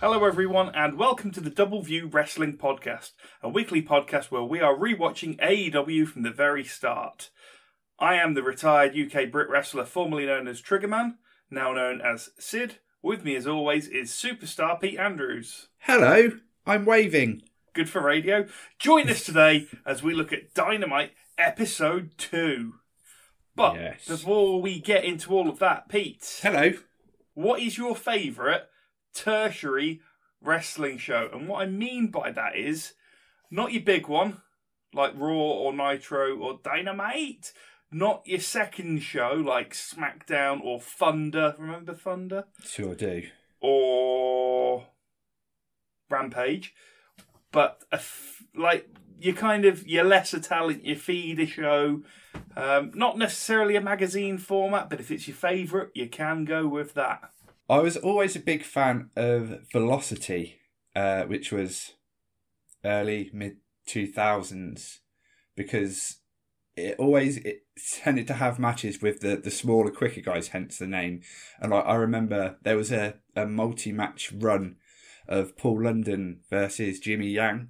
[0.00, 3.12] Hello, everyone, and welcome to the Double View Wrestling Podcast,
[3.42, 7.30] a weekly podcast where we are rewatching AEW from the very start.
[7.98, 11.16] I am the retired UK Brit wrestler formerly known as Triggerman,
[11.50, 12.76] now known as Sid.
[13.02, 15.68] With me, as always, is superstar Pete Andrews.
[15.80, 16.30] Hello,
[16.66, 17.42] I'm waving.
[17.74, 18.46] Good for radio.
[18.78, 22.74] Join us today as we look at Dynamite Episode 2.
[23.54, 24.06] But Yes.
[24.08, 26.72] before we get into all of that, Pete, Hello.
[27.34, 28.62] what is your favourite
[29.14, 30.00] tertiary
[30.40, 31.28] wrestling show?
[31.32, 32.94] And what I mean by that is
[33.50, 34.42] not your big one,
[34.94, 37.52] like Raw or Nitro or Dynamite.
[37.92, 41.56] Not your second show like SmackDown or Thunder.
[41.58, 42.44] Remember Thunder?
[42.64, 43.24] Sure do.
[43.60, 44.86] Or
[46.08, 46.72] Rampage.
[47.50, 48.88] But a f- like
[49.20, 52.02] you kind of your lesser talent, your feeder show.
[52.56, 56.94] Um, not necessarily a magazine format, but if it's your favourite, you can go with
[56.94, 57.30] that.
[57.70, 60.56] I was always a big fan of Velocity,
[60.96, 61.92] uh, which was
[62.84, 65.02] early mid two thousands,
[65.54, 66.16] because
[66.76, 67.66] it always it
[68.02, 71.22] tended to have matches with the, the smaller, quicker guys, hence the name.
[71.60, 74.74] And like I remember there was a, a multi match run
[75.28, 77.68] of Paul London versus Jimmy Yang,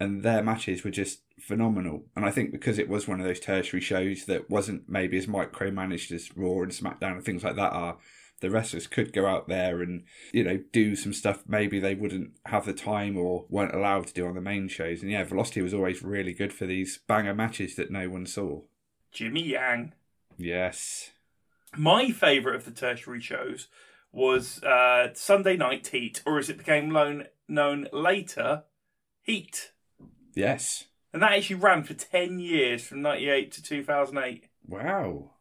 [0.00, 2.06] and their matches were just phenomenal.
[2.16, 5.26] And I think because it was one of those tertiary shows that wasn't maybe as
[5.26, 7.98] micromanaged as Raw and SmackDown and things like that are,
[8.42, 12.32] the wrestlers could go out there and you know do some stuff maybe they wouldn't
[12.46, 15.00] have the time or weren't allowed to do on the main shows.
[15.00, 18.60] And yeah, Velocity was always really good for these banger matches that no one saw.
[19.12, 19.94] Jimmy Yang.
[20.36, 21.12] Yes.
[21.76, 23.68] My favourite of the tertiary shows
[24.10, 28.64] was uh, Sunday Night Heat, or as it became known, known later,
[29.22, 29.72] Heat.
[30.34, 30.84] Yes.
[31.12, 34.48] And that actually ran for 10 years from 98 to 2008.
[34.66, 35.31] Wow.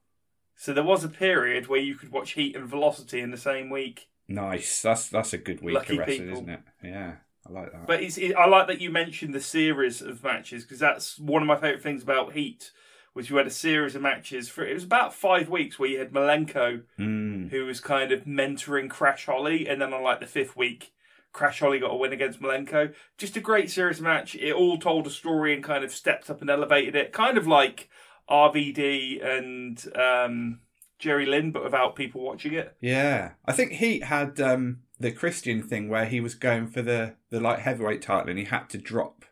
[0.62, 3.72] So there was a period where you could watch Heat and Velocity in the same
[3.72, 4.10] week.
[4.28, 4.84] Nice.
[4.84, 6.34] That's that's a good week Lucky of wrestling, people.
[6.34, 6.60] isn't it?
[6.84, 7.14] Yeah.
[7.50, 7.88] I like that.
[7.88, 11.42] But it's, it, I like that you mentioned the series of matches because that's one
[11.42, 12.70] of my favourite things about Heat
[13.16, 15.98] was you had a series of matches for it was about five weeks where you
[15.98, 17.50] had Malenko Mm.
[17.50, 20.94] who was kind of mentoring Crash Holly, and then on like the fifth week,
[21.34, 22.94] Crash Holly got a win against Malenko.
[23.18, 24.36] Just a great series match.
[24.36, 27.48] It all told a story and kind of stepped up and elevated it, kind of
[27.48, 27.90] like
[28.32, 30.62] RVD and um,
[30.98, 32.76] Jerry Lynn, but without people watching it.
[32.80, 37.16] Yeah, I think Heat had um, the Christian thing where he was going for the
[37.30, 39.26] the light heavyweight title and he had to drop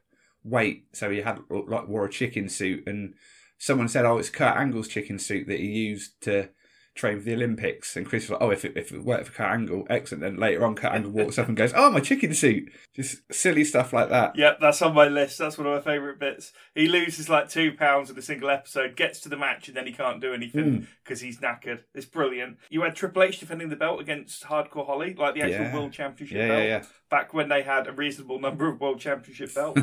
[0.44, 2.84] weight, so he had like wore a chicken suit.
[2.86, 3.14] And
[3.58, 6.50] someone said, "Oh, it's Kurt Angle's chicken suit that he used to
[6.96, 9.34] train for the Olympics." And Chris was like, "Oh, if it, if it worked for
[9.34, 12.34] Kurt Angle, excellent." Then later on, Kurt Angle walks up and goes, "Oh, my chicken
[12.34, 14.36] suit!" Just silly stuff like that.
[14.36, 15.38] Yep, that's on my list.
[15.38, 16.52] That's one of my favourite bits.
[16.76, 19.86] He loses like two pounds in a single episode, gets to the match, and then
[19.88, 20.84] he can't do anything hmm.
[21.04, 21.84] because he's knackered.
[21.94, 22.58] It's brilliant.
[22.70, 25.74] You had Triple H defending the belt against Hardcore Holly, like the actual Yeah.
[25.76, 26.60] World Championship Yeah, belt.
[26.64, 26.84] yeah, yeah.
[27.10, 29.82] back when they had a reasonable number of world championship belts.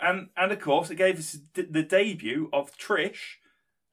[0.00, 3.36] and and of course, it gave us the debut of Trish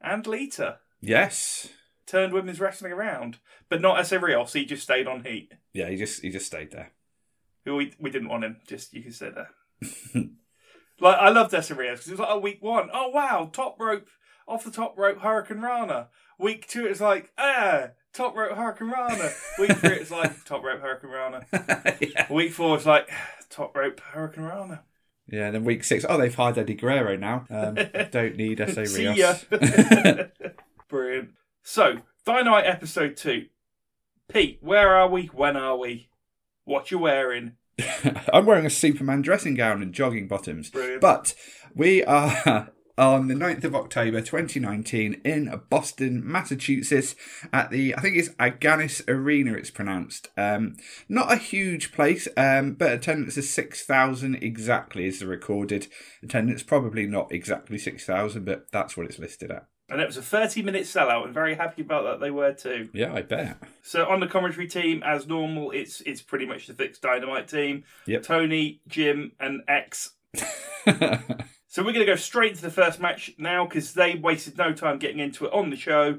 [0.01, 0.77] and Lita.
[1.01, 1.69] Yes.
[2.07, 4.53] Turned women's wrestling around, but not as every else.
[4.53, 5.51] He just stayed on Heat.
[5.73, 6.93] Yeah, he just he just stayed there.
[7.65, 8.57] We we didn't want him.
[8.65, 9.47] Just you can say that.
[11.01, 14.07] like I loved Desiree because it was like oh week one, oh wow, top rope
[14.47, 16.07] off the top rope hurricanrana.
[16.39, 19.33] Week two, it's like ah top rope hurricanrana.
[19.59, 21.97] Week three, it's like top rope hurricanrana.
[21.99, 22.31] yeah.
[22.31, 23.09] Week four, it's like
[23.49, 24.79] top rope hurricanrana.
[25.29, 27.45] Yeah, and then week six, oh, they've hired Eddie Guerrero now.
[27.49, 27.75] Um,
[28.11, 29.43] don't need Essa Rios.
[30.89, 31.31] Brilliant.
[31.69, 33.47] So, Dynamite episode two.
[34.31, 35.25] Pete, where are we?
[35.25, 36.09] When are we?
[36.63, 37.57] What you wearing?
[38.33, 40.69] I'm wearing a Superman dressing gown and jogging bottoms.
[40.69, 41.01] Brilliant.
[41.01, 41.35] But
[41.75, 47.17] we are on the 9th of October 2019 in Boston, Massachusetts
[47.51, 50.29] at the, I think it's Agganis Arena it's pronounced.
[50.37, 50.77] Um,
[51.09, 55.87] not a huge place, um, but attendance is 6,000 exactly is the recorded
[56.23, 56.63] attendance.
[56.63, 59.67] Probably not exactly 6,000, but that's what it's listed at.
[59.89, 62.89] And it was a 30 minute sellout, and very happy about that they were too.
[62.93, 63.57] Yeah, I bet.
[63.83, 67.85] So on the commentary team, as normal, it's it's pretty much the fixed Dynamite team.
[68.05, 68.23] Yep.
[68.23, 70.11] Tony, Jim, and X.
[71.77, 74.73] So we're going to go straight into the first match now because they wasted no
[74.73, 76.17] time getting into it on the show.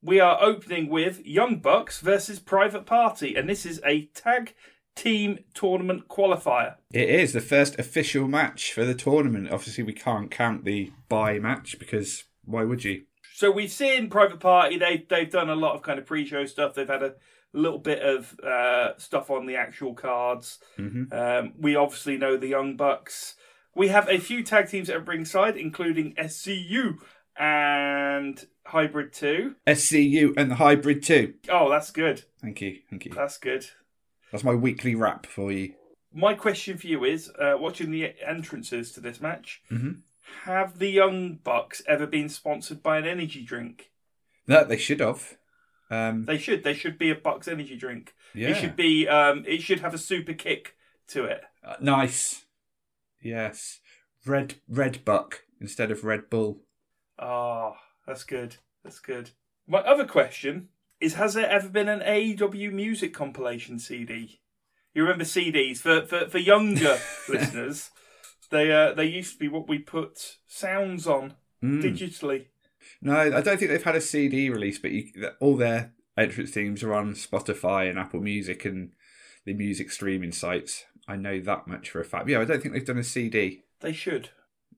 [0.00, 4.54] We are opening with Young Bucks versus Private Party, and this is a tag
[4.94, 6.76] team tournament qualifier.
[6.92, 9.50] It is the first official match for the tournament.
[9.50, 13.04] Obviously, we can't count the bye match because why would you?
[13.34, 14.78] So we've seen Private Party.
[14.78, 16.74] They they've done a lot of kind of pre-show stuff.
[16.74, 17.14] They've had a
[17.52, 20.58] little bit of uh, stuff on the actual cards.
[20.78, 21.12] Mhm.
[21.12, 23.34] Um, we obviously know the Young Bucks.
[23.74, 26.98] We have a few tag teams at ringside, including SCU
[27.36, 29.56] and Hybrid Two.
[29.66, 31.34] SCU and Hybrid 2.
[31.48, 32.24] Oh, that's good.
[32.40, 33.12] Thank you, thank you.
[33.14, 33.66] That's good.
[34.30, 35.74] That's my weekly wrap for you.
[36.14, 40.02] My question for you is: uh, watching the entrances to this match, Mhm.
[40.44, 43.90] Have the Young Bucks ever been sponsored by an energy drink?
[44.46, 45.36] That they should have.
[45.90, 46.64] Um, They should.
[46.64, 48.14] They should be a Bucks energy drink.
[48.34, 48.48] yeah.
[48.50, 49.06] It should be.
[49.08, 50.76] Um, it should have a super kick
[51.08, 51.42] to it.
[51.64, 52.44] Uh, nice.
[53.20, 53.80] Yes.
[54.26, 56.62] Red Red Buck instead of Red Bull.
[57.18, 57.74] Ah,
[58.06, 58.56] that's good.
[58.82, 59.30] That's good.
[59.66, 60.68] My other question
[61.00, 64.40] is: Has there ever been an AEW music compilation CD?
[64.94, 66.98] You remember CDs for for, for younger
[67.28, 67.90] listeners?
[68.52, 71.80] They uh, they used to be what we put sounds on Mm.
[71.82, 72.46] digitally.
[73.00, 75.04] No, I don't think they've had a CD release, but you,
[75.40, 78.90] all their entrance themes are on Spotify and Apple Music and
[79.44, 80.84] the music streaming sites.
[81.06, 82.28] I know that much for a fact.
[82.28, 83.62] Yeah, I don't think they've done a CD.
[83.80, 84.30] They should.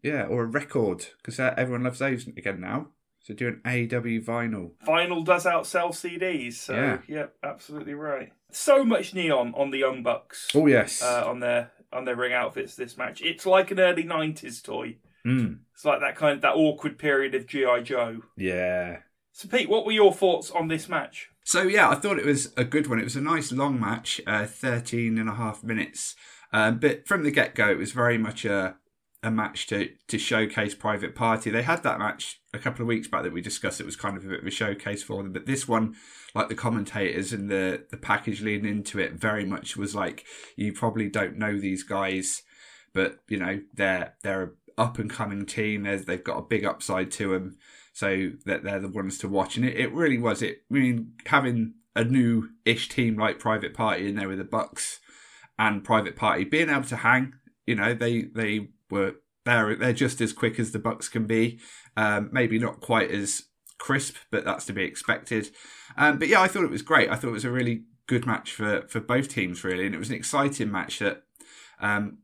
[0.03, 2.89] Yeah, or a record because everyone loves those again now.
[3.23, 4.73] So do an AW vinyl.
[4.87, 6.99] Vinyl does outsell CDs, so Yeah.
[7.09, 8.31] yeah, absolutely right.
[8.51, 11.03] So much neon on the Young Bucks Oh yes.
[11.03, 13.23] uh, on their on their ring outfits this match.
[13.23, 14.97] It's like an early '90s toy.
[15.27, 18.23] Mm, It's like that kind of that awkward period of GI Joe.
[18.37, 18.99] yeah.
[19.33, 21.29] So Pete, what were your thoughts on this match?
[21.45, 22.99] So yeah, I thought it was a good one.
[23.01, 26.15] It was a nice long match, uh, 13 and a half minutes.
[26.53, 28.77] Um, but from the get go, it was very much a
[29.25, 31.51] a match to to showcase Private Party.
[31.51, 33.81] They had that match a couple of weeks back that we discussed.
[33.81, 35.33] It was kind of a bit of a showcase for them.
[35.33, 35.95] But this one,
[36.35, 40.25] like the commentators and the the package leading into it, very much was like
[40.57, 42.43] you probably don't know these guys,
[42.93, 45.83] but you know they're they're a up and coming team.
[45.83, 47.57] There's they've got a big upside to them
[47.93, 49.57] so that they're the ones to watch.
[49.57, 50.43] And it, it really was.
[50.43, 54.45] It I mean having a new ish team like Private Party in there with the
[54.45, 55.01] Bucks
[55.59, 57.35] and Private Party being able to hang.
[57.67, 61.61] You know they they were they're they're just as quick as the Bucks can be.
[61.97, 63.43] Um, maybe not quite as
[63.79, 65.51] crisp, but that's to be expected.
[65.97, 67.11] Um, but yeah, I thought it was great.
[67.11, 69.99] I thought it was a really good match for for both teams really, and it
[69.99, 71.25] was an exciting match that.
[71.81, 72.19] Um,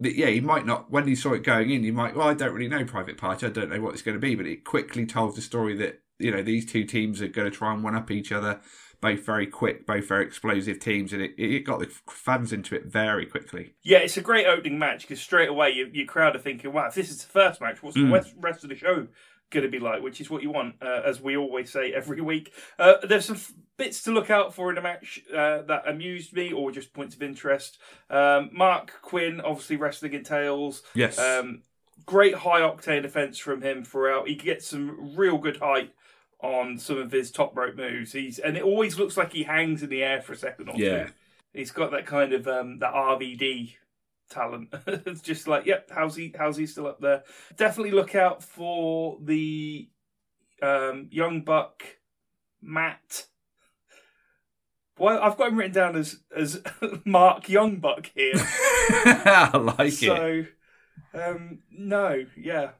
[0.00, 2.54] yeah, you might not when you saw it going in, you might well, I don't
[2.54, 5.06] really know Private Party, I don't know what it's going to be, but it quickly
[5.06, 7.94] told the story that you know these two teams are going to try and one
[7.94, 8.60] up each other,
[9.02, 12.86] both very quick, both very explosive teams, and it, it got the fans into it
[12.86, 13.74] very quickly.
[13.82, 16.86] Yeah, it's a great opening match because straight away you, your crowd are thinking, "Wow,
[16.86, 18.12] if this is the first match, what's the Mm.
[18.12, 19.08] rest- rest of the show
[19.50, 22.20] going to be like?" Which is what you want, uh, as we always say every
[22.32, 22.54] week.
[22.78, 26.32] Uh, there's some f- bits to look out for in a match uh, that amused
[26.32, 27.78] me, or just points of interest.
[28.08, 30.82] Um, Marq Quen, obviously wrestling in tails.
[30.94, 31.62] Yes, Um,
[32.06, 34.28] great high octane defense from him throughout.
[34.28, 35.92] He gets some real good height
[36.42, 38.12] on some of his top rope moves.
[38.12, 40.74] He's and it always looks like he hangs in the air for a second or
[40.76, 41.04] Yeah.
[41.06, 41.12] two.
[41.54, 43.74] He's got that kind of um, that RVD
[44.30, 44.68] talent.
[44.86, 46.34] it's just like, yep, how's he?
[46.36, 47.22] How's he still up there?
[47.56, 49.88] Definitely look out for the
[50.62, 51.82] um, young buck
[52.60, 53.26] Matt.
[54.98, 56.60] Well, I've got him written down as as
[57.04, 58.32] Mark Youngbuck here.
[58.36, 59.94] I like it.
[59.94, 60.44] So,
[61.14, 62.70] um, no, yeah.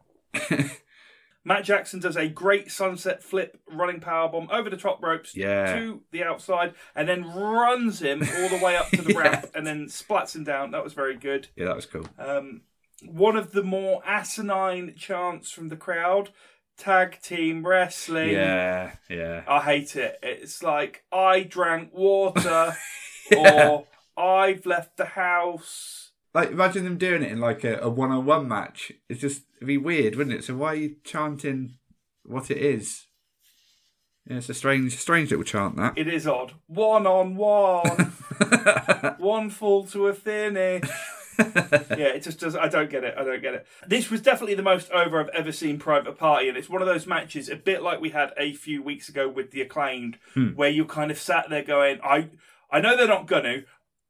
[1.44, 5.74] Matt Jackson does a great sunset flip running power bomb over the top ropes Yeah.
[5.74, 9.18] to the outside and then runs him all the way up to the Yeah.
[9.20, 10.70] ramp and then splats him down.
[10.70, 11.48] That was very good.
[11.56, 12.06] Yeah, that was cool.
[12.18, 12.62] Um,
[13.04, 16.30] one of the more asinine chants from the crowd
[16.78, 18.30] tag team wrestling.
[18.30, 19.42] Yeah, yeah.
[19.48, 20.18] I hate it.
[20.22, 22.76] It's like, I drank water
[23.32, 23.68] Yeah.
[23.68, 26.11] or I've left the house.
[26.34, 28.92] Like, imagine them doing it in like a, a one-on-one match.
[29.08, 30.44] It's just it'd be weird, wouldn't it?
[30.44, 31.76] So why are you chanting
[32.24, 33.06] what it is?
[34.26, 35.98] Yeah, it's a strange, strange little chant that.
[35.98, 36.54] It is odd.
[36.68, 38.12] One on one.
[39.18, 40.88] one fall to a finish.
[41.38, 42.54] yeah, it just does.
[42.54, 43.14] I don't get it.
[43.18, 43.66] I don't get it.
[43.86, 46.88] This was definitely the most over I've ever seen Private Party, and it's one of
[46.88, 50.48] those matches, a bit like we had a few weeks ago with the acclaimed, hmm.
[50.50, 52.28] where you kind of sat there going, "I,
[52.70, 53.62] I know they're not gonna."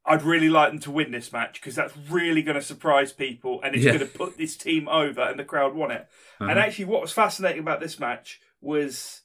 [0.04, 3.60] I'd really like them to win this match because that's really going to surprise people
[3.62, 3.92] and it's Yeah.
[3.96, 6.06] going to put this team over and the crowd want it.
[6.40, 9.20] And actually, what was fascinating about this match was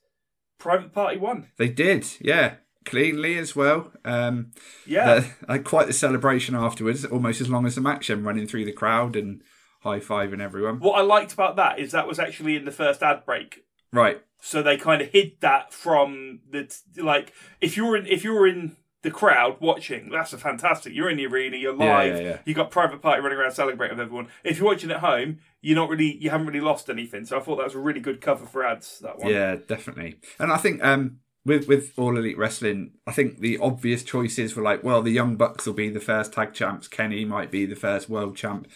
[0.60, 1.48] Private Party won.
[1.57, 2.55] They did, yeah,
[2.86, 3.91] cleanly as well.
[4.05, 4.51] Um,
[4.86, 5.19] Yeah.
[5.19, 8.07] the- I quite the celebration afterwards, almost as long as the match.
[8.07, 9.41] Them running through the crowd and
[9.81, 10.79] high fiving everyone.
[10.79, 14.22] What I liked about that is that was actually in the first ad break, Right,
[14.41, 16.67] so they kind of hid that from the
[16.98, 17.34] like.
[17.62, 20.94] If you're in, if you're in the crowd watching, that's a fantastic.
[20.94, 22.16] You're in the arena, you're Yeah, live.
[22.16, 22.38] yeah, yeah.
[22.46, 24.27] You got private party running around celebrating with everyone.
[24.44, 27.25] If you're watching at home, you're not really, you haven't really lost anything.
[27.25, 29.00] So I thought that was a really good cover for ads.
[29.00, 29.32] That one.
[29.32, 30.16] Yeah, definitely.
[30.39, 34.63] And I think um, with with All Elite Wrestling, I think the obvious choices were
[34.63, 36.88] like, well, the Young Bucks will be the first tag champs.
[36.88, 38.68] Kenny might be the first world champ,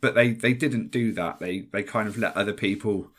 [0.00, 1.38] but they they didn't do that.
[1.38, 3.12] They they kind of let other people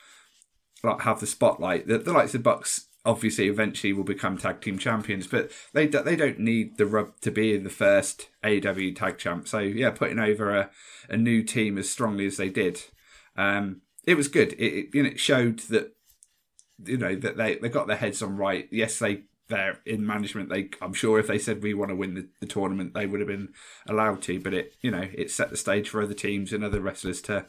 [0.83, 1.87] like have the spotlight.
[1.87, 6.01] The, the likes of Bucks obviously eventually will become tag team champions, but they do,
[6.01, 9.47] they don't need the rub to be the first AEW tag champ.
[9.47, 10.69] So yeah, putting over a,
[11.09, 12.81] a new team as strongly as they did,
[13.37, 14.53] um, it was good.
[14.53, 15.95] It, it you know it showed that
[16.85, 18.67] you know that they they got their heads on right.
[18.71, 20.49] Yes, they they're in management.
[20.49, 23.19] They I'm sure if they said we want to win the, the tournament, they would
[23.19, 23.49] have been
[23.87, 24.39] allowed to.
[24.39, 27.45] But it you know it set the stage for other teams and other wrestlers to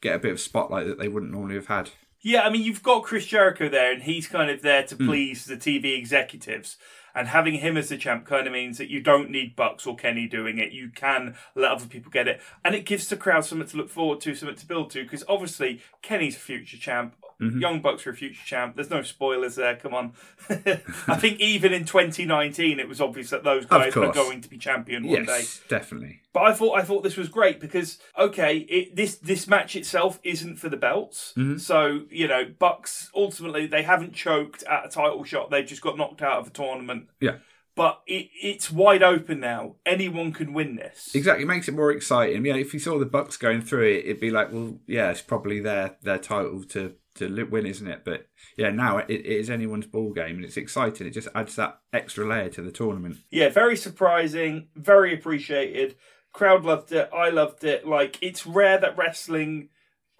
[0.00, 1.90] get a bit of spotlight that they wouldn't normally have had.
[2.26, 5.06] Yeah, I mean, you've got Chris Jericho there, and he's kind of there to hmm.
[5.06, 6.78] please the TV executives.
[7.14, 9.94] And having him as the champ kind of means that you don't need Bucks or
[9.94, 10.72] Kenny doing it.
[10.72, 12.40] You can let other people get it.
[12.64, 15.22] And it gives the crowd something to look forward to, something to build to, because
[15.28, 17.14] obviously Kenny's a future champ.
[17.40, 17.60] Mm-hmm.
[17.60, 18.76] Young Bucks are a future champ.
[18.76, 19.76] There's no spoilers there.
[19.76, 20.12] Come on.
[20.48, 24.58] I think even in 2019, it was obvious that those guys were going to be
[24.58, 25.38] champion one day.
[25.38, 26.20] Yes, definitely.
[26.32, 30.18] But I thought I thought this was great because okay, it, this this match itself
[30.24, 31.32] isn't for the belts.
[31.36, 31.58] Mm-hmm.
[31.58, 35.50] So you know, Bucks ultimately they haven't choked at a title shot.
[35.50, 37.08] They just got knocked out of a tournament.
[37.20, 37.36] Yeah.
[37.76, 39.76] But it, it's wide open now.
[39.84, 41.12] Anyone can win this.
[41.14, 42.44] Exactly, it makes it more exciting.
[42.46, 45.22] Yeah, if you saw the Bucks going through it, it'd be like, well, yeah, it's
[45.22, 48.02] probably their their title to to win, isn't it?
[48.04, 51.06] But yeah, now it, it is anyone's ball game, and it's exciting.
[51.06, 53.16] It just adds that extra layer to the tournament.
[53.30, 55.96] Yeah, very surprising, very appreciated.
[56.32, 57.08] Crowd loved it.
[57.14, 57.86] I loved it.
[57.86, 59.68] Like it's rare that wrestling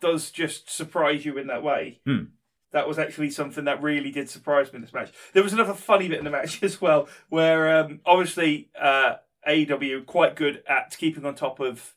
[0.01, 2.01] does just surprise you in that way.
[2.07, 2.25] Hmm.
[2.73, 5.13] That was actually something that really did surprise me in this match.
[5.33, 9.15] There was another funny bit in the match as well, where um, obviously uh,
[9.49, 11.95] AEW quite good at keeping on top of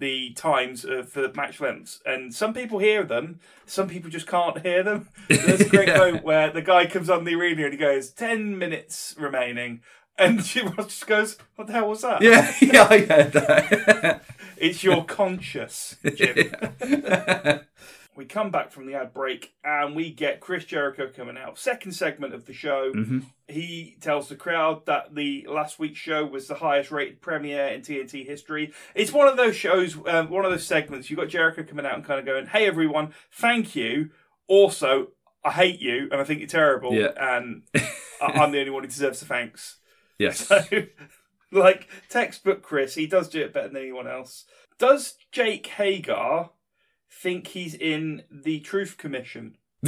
[0.00, 4.26] the times uh, of the match lengths, and some people hear them, some people just
[4.26, 5.08] can't hear them.
[5.28, 5.98] There's a great Yeah.
[5.98, 9.82] moment where the guy comes on the arena and he goes, 10 minutes remaining.
[10.18, 10.38] And
[10.76, 12.20] Ross just goes, What the hell was that?
[12.20, 14.22] Yeah, yeah, I heard that.
[14.58, 16.52] It's your conscious, Jim.
[18.20, 21.58] We come back from the ad break and we get Chris Jericho coming out.
[21.58, 22.92] Second segment of the show.
[22.94, 23.20] Mm-hmm.
[23.48, 27.80] He tells the crowd that the last week's show was the highest rated premiere in
[27.80, 28.74] TNT history.
[28.94, 31.08] It's one of those shows, um, one of those segments.
[31.08, 34.10] You've got Jericho coming out and kind of going, Hey everyone, thank you.
[34.46, 35.08] Also,
[35.42, 36.92] I hate you and I think you're terrible.
[36.92, 37.12] Yeah.
[37.18, 37.88] And I-
[38.20, 39.78] I'm the only one who deserves the thanks.
[40.18, 40.46] yes.
[40.46, 40.60] So,
[41.52, 44.44] like textbook Chris, he does do it better than anyone else.
[44.78, 46.50] Does Jake Hager
[47.10, 49.56] think he's in the Truth Commission?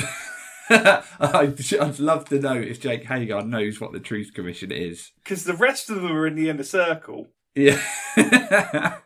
[0.71, 5.12] I'd, love to know if Jake Hager knows what the Truth Commission is.
[5.23, 7.81] Because the rest of them are in the inner circle, Yeah.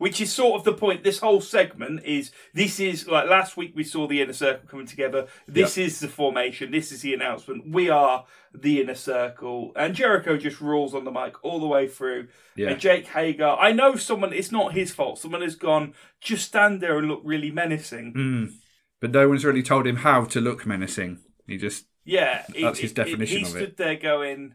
[0.00, 1.04] which is sort of the point.
[1.04, 4.86] This whole segment is this is like last week we saw the inner circle coming
[4.86, 5.26] together.
[5.46, 6.70] This is the formation.
[6.70, 7.70] This is the announcement.
[7.70, 11.86] We are the inner circle, and Jericho just rules on the mic all the way
[11.86, 12.28] through.
[12.56, 12.70] Yeah.
[12.70, 14.32] And Jake Hager, I know someone.
[14.32, 15.18] It's not his fault.
[15.18, 15.92] Someone has gone.
[16.20, 18.14] Just stand there and look really menacing.
[18.14, 18.52] Mm.
[19.00, 21.18] But no one's really told him how to look menacing.
[21.46, 23.76] He just Yeah, he- That's his he- definition He of stood it.
[23.76, 24.54] there going,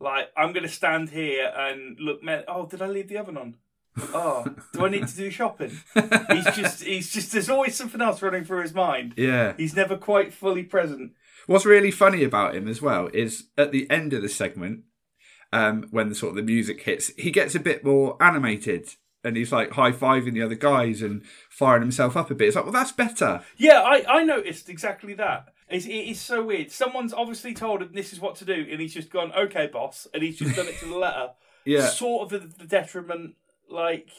[0.00, 2.22] like, I'm going to stand here and look.
[2.22, 3.56] Men- oh, did I leave the oven on?
[4.12, 5.70] Oh, do I need to do shopping?
[6.30, 7.32] He's just, he's just.
[7.32, 9.14] There's always something else running through his mind.
[9.16, 9.54] yeah.
[9.56, 11.12] He's never quite fully present.
[11.46, 14.80] What's really funny about him as well is at the end of the segment,
[15.52, 18.88] um, when the sort of the music hits, he gets a bit more animated
[19.22, 22.48] and he's like high fiving the other guys and firing himself up a bit.
[22.48, 23.42] It's like, well, that's better.
[23.56, 25.46] Yeah, I, I noticed exactly that.
[25.68, 26.70] It's, it is so weird.
[26.70, 30.06] Someone's obviously told him this is what to do, and he's just gone, "Okay, boss,"
[30.14, 31.30] and he's just done it to the letter.
[31.64, 31.88] Yeah.
[31.88, 33.34] sort of the, the detriment.
[33.68, 34.10] Like,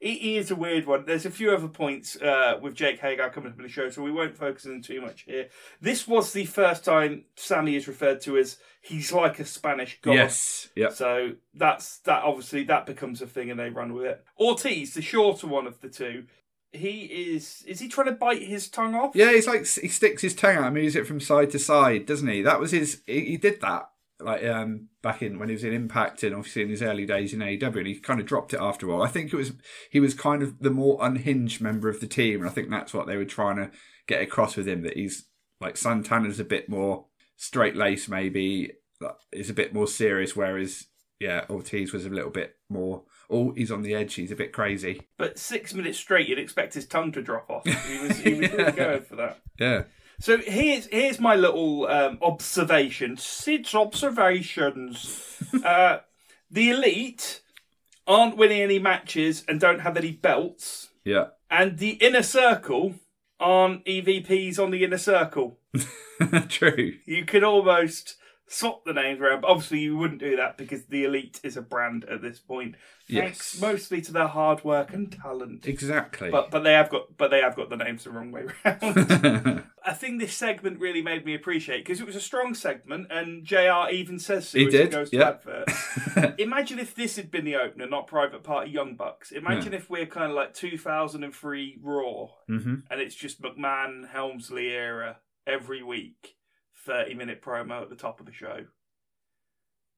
[0.00, 1.04] he, is a weird one.
[1.06, 4.02] There's a few other points uh, with Jake Hager coming up in the show, so
[4.02, 5.48] we won't focus on too much here.
[5.80, 10.14] This was the first time Sammy is referred to as he's like a Spanish god.
[10.14, 10.68] Yes.
[10.76, 10.92] Yep.
[10.92, 12.22] So that's that.
[12.22, 14.24] Obviously, that becomes a thing, and they run with it.
[14.38, 16.26] Ortiz, the shorter one of the two,
[16.72, 17.64] he is.
[17.66, 19.16] Is he trying to bite his tongue off?
[19.16, 22.06] Yeah, he's like he sticks his tongue out and moves it from side to side,
[22.06, 22.42] doesn't he?
[22.42, 23.02] That was his.
[23.06, 26.62] He, he did that like um back in when he was in Impact and obviously
[26.62, 29.02] in his early days in AEW, and he kind of dropped it after a while.
[29.02, 29.52] I think it was
[29.90, 32.94] he was kind of the more unhinged member of the team, and I think that's
[32.94, 33.70] what they were trying to
[34.06, 34.82] get across with him.
[34.82, 35.26] That he's
[35.60, 37.06] like Santana's a bit more
[37.36, 40.86] straight laced, maybe like, is a bit more serious, whereas
[41.20, 43.04] yeah, Ortiz was a little bit more.
[43.30, 44.14] Oh, he's on the edge.
[44.14, 45.02] He's a bit crazy.
[45.18, 47.64] But six minutes straight, you'd expect his tongue to drop off.
[47.64, 49.40] He was, he was really going for that.
[49.58, 49.82] Yeah.
[50.20, 53.16] So here's here's my little um, observation.
[53.16, 55.24] Sid's observations.
[55.64, 55.98] uh,
[56.50, 57.40] the elite
[58.06, 61.26] aren't winning any matches and don't have any belts, Yeah.
[61.50, 62.94] and the inner circle
[63.38, 65.58] aren't EVPs on the inner circle.
[66.48, 66.94] True.
[67.06, 68.16] You could almost
[68.48, 69.42] swap the names around.
[69.42, 72.74] But obviously, you wouldn't do that because the elite is a brand at this point.
[73.10, 73.60] Thanks Yes.
[73.62, 75.66] mostly to their hard work and talent.
[75.66, 76.30] Exactly.
[76.30, 79.64] But but they have got but they have got the names the wrong way round.
[79.84, 83.44] I think this segment really made me appreciate because it was a strong segment, and
[83.46, 83.88] Jr.
[83.90, 85.28] even says so He as did, goes to yeah.
[85.28, 86.34] adverts.
[86.38, 89.30] Imagine if this had been the opener, not Private Party Young Bucks.
[89.32, 95.18] Imagine if we're kind of like 2003 Raw, hmm and it's just McMahon Helmsley era
[95.46, 96.36] every week,
[96.86, 98.66] 30 minute promo at the top of the show.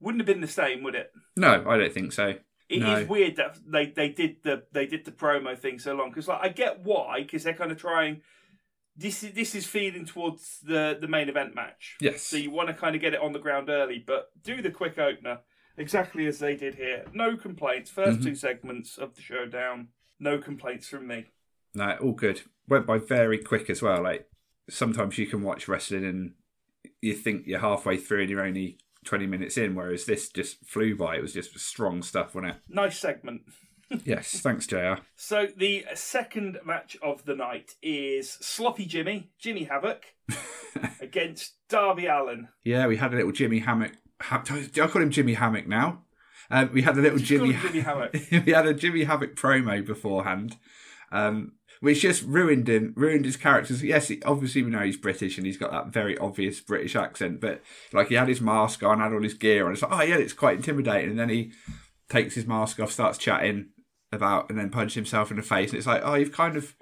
[0.01, 1.13] Wouldn't have been the same, would it?
[1.37, 2.35] No, I don't think so.
[2.69, 3.05] It is No.
[3.05, 6.41] weird that they, they did the they did the promo thing so long because like
[6.43, 8.23] I get why because they're kind of trying.
[8.97, 11.97] This is this is feeding towards the the main event match.
[12.01, 12.23] Yes.
[12.23, 14.71] So you want to kind of get it on the ground early, but do the
[14.71, 15.41] quick opener
[15.77, 17.05] exactly as they did here.
[17.13, 17.91] No complaints.
[17.91, 18.23] 1st Mhm.
[18.25, 19.89] two segments of the show down.
[20.19, 21.27] No complaints from me.
[21.75, 22.43] No, all good.
[22.69, 24.03] Went by very quick as well.
[24.03, 24.29] Like
[24.69, 26.35] sometimes you can watch wrestling and
[27.01, 30.97] you think you're halfway through and you're only 20 minutes in, whereas this just flew
[30.97, 31.17] by.
[31.17, 32.61] It was just strong stuff, wasn't it?
[32.69, 33.43] Nice segment.
[34.05, 34.95] yes, thanks, JR.
[35.17, 40.05] So the second match of the night is Sloppy Jimmy, Jimmy Havoc,
[41.01, 42.49] against Darby Allin.
[42.65, 43.93] Yeah, we had a little Jimmy Hammock.
[44.21, 46.03] Ha- do I call him Jimmy Hammock now?
[46.51, 47.53] Um, we had a little Jimmy.
[47.55, 48.13] Jimmy Havoc.
[48.47, 50.57] we had a Jimmy Havoc promo beforehand,
[51.13, 53.83] um, which just ruined him, ruined his characters.
[53.83, 57.41] Yes, he, obviously we know he's British and he's got that very obvious British accent,
[57.41, 59.73] but like he had his mask on, had all his gear on.
[59.73, 61.11] It's like, oh yeah, it's quite intimidating.
[61.11, 61.53] And then he
[62.09, 63.71] takes his mask off, starts chatting
[64.13, 65.71] about, and then punches himself in the face.
[65.71, 66.77] And it's like, oh, you've kind of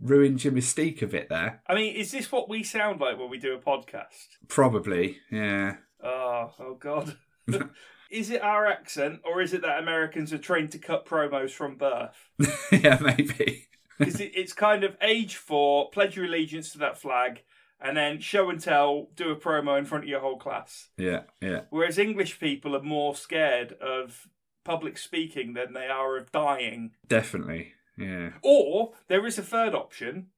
[0.00, 1.62] ruined your mystique a bit there.
[1.66, 4.36] I mean, is this what we sound like when we do a podcast?
[4.48, 5.76] Probably, yeah.
[6.02, 7.16] Oh, oh God.
[8.10, 11.76] is it our accent, or is it that Americans are trained to cut promos from
[11.76, 12.28] birth?
[12.72, 13.68] yeah, maybe.
[13.98, 17.42] Because it, it's kind of age four, pledge your allegiance to that flag,
[17.80, 20.88] and then show and tell, do a promo in front of your whole class.
[20.96, 21.62] Yeah, yeah.
[21.70, 24.28] Whereas English people are more scared of
[24.64, 26.92] public speaking than they are of dying.
[27.06, 27.74] Definitely.
[27.98, 28.30] Yeah.
[28.42, 30.28] Or there is a third option.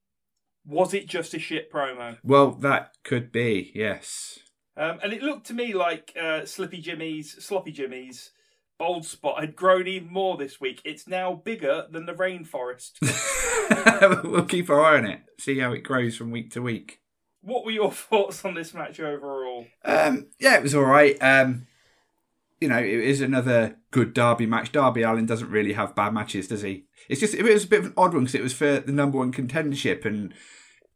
[0.67, 2.19] Was it just a shit promo?
[2.25, 4.41] Well, that could be, yes.
[4.77, 8.33] Um, and it looked to me like uh, Slippy Jimmy's, Sloppy Jimmy's
[8.79, 10.81] bold spot had grown even more this week.
[10.85, 13.01] It's now bigger than the rainforest.
[14.25, 17.01] we'll keep our eye on it, see how it grows from week to week.
[17.41, 19.67] what were your thoughts on this match overall?
[19.85, 21.17] Um, yeah, it was all right.
[21.21, 21.67] Um,
[22.61, 24.73] you know, it is another good Darby match.
[24.73, 26.87] Darby Allin doesn't really have bad matches, does he?
[27.09, 28.93] It's just it was a bit of an odd one because it was for the
[28.93, 30.33] number one contendership, and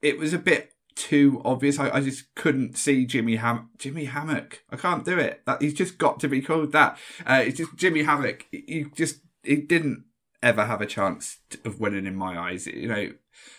[0.01, 1.79] it was a bit too obvious.
[1.79, 4.65] I, I just couldn't see Jimmy Ham Jimmy Hammock.
[4.71, 5.43] I can't do it.
[5.47, 6.99] That he's just got to be called that.
[7.27, 8.47] Uh, it's just Jimmy Hammock.
[8.51, 10.05] He just he didn't
[10.43, 12.67] ever have a chance of winning in my eyes.
[12.67, 13.13] You know,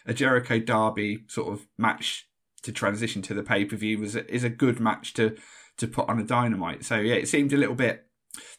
[0.06, 2.28] a Jericho Darby sort of match
[2.64, 5.36] to transition to the pay per view was is a good match to
[5.78, 6.86] to put on a dynamite.
[6.86, 8.08] So yeah, it seemed a little bit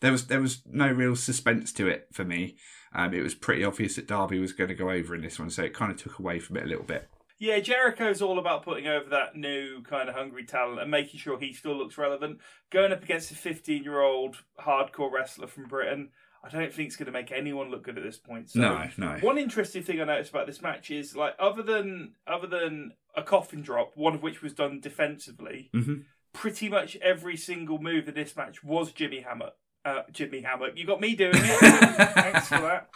[0.00, 2.56] there was there was no real suspense to it for me.
[2.94, 5.48] Um, it was pretty obvious that Darby was going to go over in this one,
[5.50, 7.08] so it kind of took away from it a little bit.
[7.42, 11.40] Yeah, Jericho's all about putting over that new kind of hungry talent and making sure
[11.40, 12.38] he still looks relevant.
[12.70, 16.10] Going up against a 15 year old hardcore wrestler from Britain,
[16.44, 18.50] I don't think it's going to make anyone look good at this point.
[18.50, 19.16] So no, no.
[19.22, 23.24] One interesting thing I noticed about this match is like other than other than a
[23.24, 26.04] coffin drop, one of which was done defensively, Mhm.
[26.32, 29.50] pretty much every single move in this match was Jimmy Hammer.
[29.84, 31.40] Uh, Jimmy Hammer, you got me doing it.
[32.14, 32.88] Thanks for that.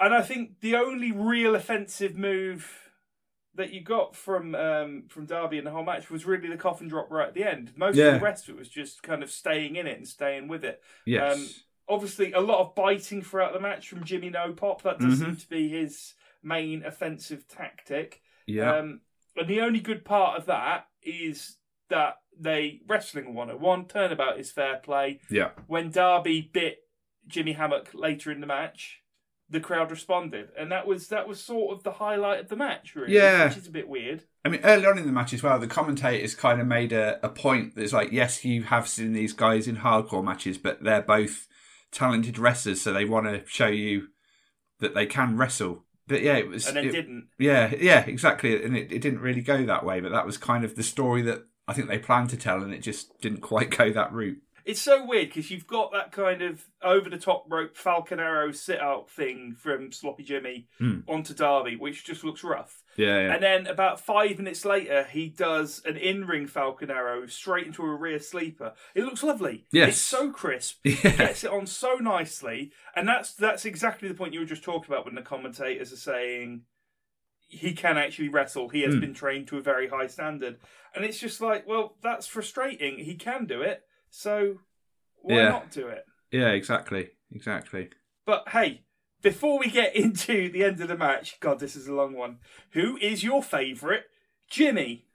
[0.00, 2.81] And I think the only real offensive move
[3.54, 6.88] that you got from um, from Darby in the whole match was really the coffin
[6.88, 7.72] drop right at the end.
[7.76, 8.06] Most Yeah.
[8.06, 10.64] of the rest of it was just kind of staying in it and staying with
[10.64, 11.36] it Yes.
[11.36, 11.48] um,
[11.88, 14.82] obviously a lot of biting throughout the match from Jimmy No Pop.
[14.82, 15.24] That does Mhm.
[15.26, 18.22] seem to be his main offensive tactic.
[18.46, 18.74] yeah.
[18.76, 19.02] Um,
[19.36, 24.78] and the only good part of that is that they wrestling 101 turnabout is fair
[24.78, 25.20] play.
[25.28, 25.50] yeah.
[25.66, 26.88] When Darby bit
[27.26, 29.01] Jimmy Hammock later in the match,
[29.52, 32.96] the crowd responded, and that was that was sort of the highlight of the match,
[32.96, 33.14] really.
[33.14, 33.48] Yeah.
[33.48, 34.24] which is a bit weird.
[34.44, 37.24] I mean, early on in the match as well, the commentators kind of made a,
[37.24, 41.02] a point that's like, yes, you have seen these guys in hardcore matches, but they're
[41.02, 41.46] both
[41.92, 44.08] talented wrestlers, so they want to show you
[44.80, 45.84] that they can wrestle.
[46.08, 46.66] But yeah, it was.
[46.66, 47.28] And then it- didn't.
[47.38, 48.64] Yeah, yeah, exactly.
[48.64, 51.22] And it, it didn't really go that way, but that was kind of the story
[51.22, 54.38] that I think they planned to tell, and it just didn't quite go that route.
[54.64, 58.52] It's so weird because you've got that kind of over the top rope Falcon Arrow
[58.52, 61.00] sit out thing from Sloppy Jimmy Hmm.
[61.08, 62.82] onto Darby, which just looks rough.
[62.96, 63.34] Yeah, yeah.
[63.34, 67.82] And then about five minutes later, he does an in ring Falcon Arrow straight into
[67.82, 68.74] a rear sleeper.
[68.94, 69.64] It looks lovely.
[69.72, 69.88] Yes.
[69.90, 70.78] It's so crisp.
[70.84, 71.16] Yeah.
[71.16, 72.72] Gets it on so nicely.
[72.94, 75.96] And that's that's exactly the point you were just talking about when the commentators are
[75.96, 76.62] saying
[77.48, 78.68] he can actually wrestle.
[78.68, 79.00] He has Hmm.
[79.00, 80.58] been trained to a very high standard.
[80.94, 82.98] And it's just like, well, that's frustrating.
[82.98, 83.82] He can do it.
[84.12, 84.58] So
[85.22, 85.48] why Yeah.
[85.48, 86.04] not do it?
[86.30, 87.88] Yeah, exactly, exactly.
[88.26, 88.82] But hey,
[89.22, 92.38] before we get into the end of the match, God, this is a long one.
[92.72, 94.04] Who is your favourite
[94.50, 95.06] Jimmy?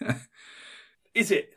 [1.14, 1.54] is it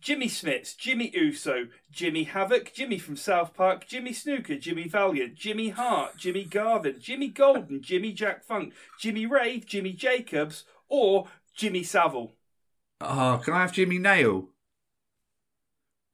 [0.00, 5.70] Jimmy Smits, Jimmy Uso, Jimmy Havoc, Jimmy from South Park, Jimmy Snuka, Jimmy Valiant, Jimmy
[5.70, 12.34] Hart, Jimmy Garvin, Jimmy Golden, Jimmy Jack Funk, Jimmy Rave, Jimmy Jacobs, or Jimmy Savile?
[13.00, 14.50] Oh, can I have Jimmy Nail?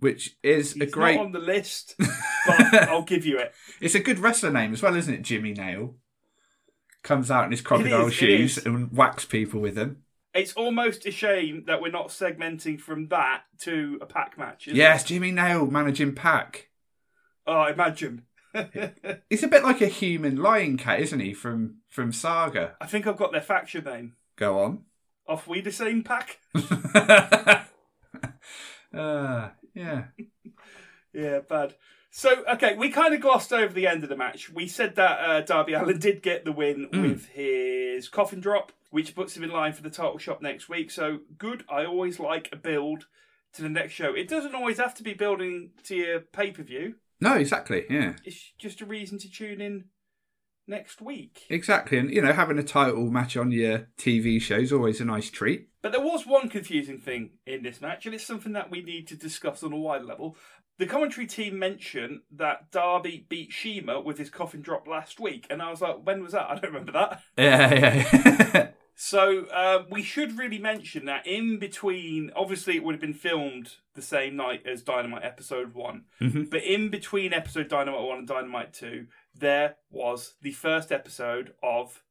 [0.01, 1.17] Which is He's a great.
[1.17, 1.95] not on the list,
[2.47, 3.55] but I'll give you it.
[3.81, 5.23] It's a good wrestler name as well, isn't it?
[5.23, 5.95] Jimmy Nail
[7.03, 10.03] comes out in his crocodile is, shoes and whacks people with them.
[10.33, 14.67] It's almost a shame that we're not segmenting from that to a pack match.
[14.67, 15.09] Yes, it?
[15.09, 16.69] Jimmy Nail managing PAC.
[17.47, 18.23] Oh, imagine.
[19.31, 21.35] He's a bit like a human lion cat, isn't he?
[21.35, 22.77] From from Saga.
[22.81, 24.15] I think I've got their faction name.
[24.37, 24.85] Go on.
[25.27, 26.39] Off we the same pack?
[28.93, 30.05] uh, yeah.
[31.13, 31.75] Yeah, bad.
[32.13, 34.49] So, okay, we kind of glossed over the end of the match.
[34.51, 37.03] We said that uh, Darby Allin did get the win Mm.
[37.03, 40.91] with his coffin drop, which puts him in line for the title shot next week.
[40.91, 41.65] So, good.
[41.69, 43.07] I always like a build
[43.55, 44.15] to the next show.
[44.15, 47.85] It doesn't always have to be building to your pay per view, No, exactly.
[47.91, 48.15] Yeah.
[48.25, 49.87] it's just a reason to tune in
[50.71, 51.43] next week.
[51.51, 51.99] Exactly.
[51.99, 55.29] And, you know, having a title match on your TV show is always a nice
[55.31, 55.69] treat.
[55.83, 59.07] But there was one confusing thing in this match, and it's something that we need
[59.09, 60.37] to discuss on a wider level.
[60.79, 65.61] The commentary team mentioned that Darby beat Shima with his coffin drop last week, and
[65.61, 66.49] I was like, when was that?
[66.49, 67.23] I don't remember that.
[67.37, 67.95] Yeah, yeah.
[68.55, 68.69] yeah.
[69.03, 73.77] So uh, we should really mention that in between, obviously, it would have been filmed
[73.95, 76.51] the same night as Dynamite episode one, Mhm.
[76.51, 82.03] but in between episode Dynamite one and Dynamite two, there was the first episode of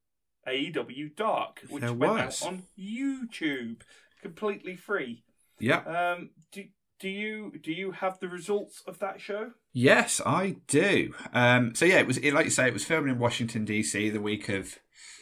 [0.46, 2.42] AEW Dark, which There went was.
[2.42, 3.82] out on YouTube,
[4.22, 5.22] completely free.
[5.58, 6.12] yeah.
[6.12, 6.64] Um, do
[6.98, 9.52] do you do you have the results of that show?
[9.72, 11.14] Yes, I do.
[11.32, 14.12] Um, so yeah, it was it, like you say, it was filmed in Washington DC
[14.12, 14.78] the week of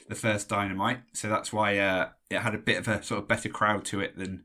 [0.08, 3.28] the first Dynamite, so that's why uh, it had a bit of a sort of
[3.28, 4.44] better crowd to it than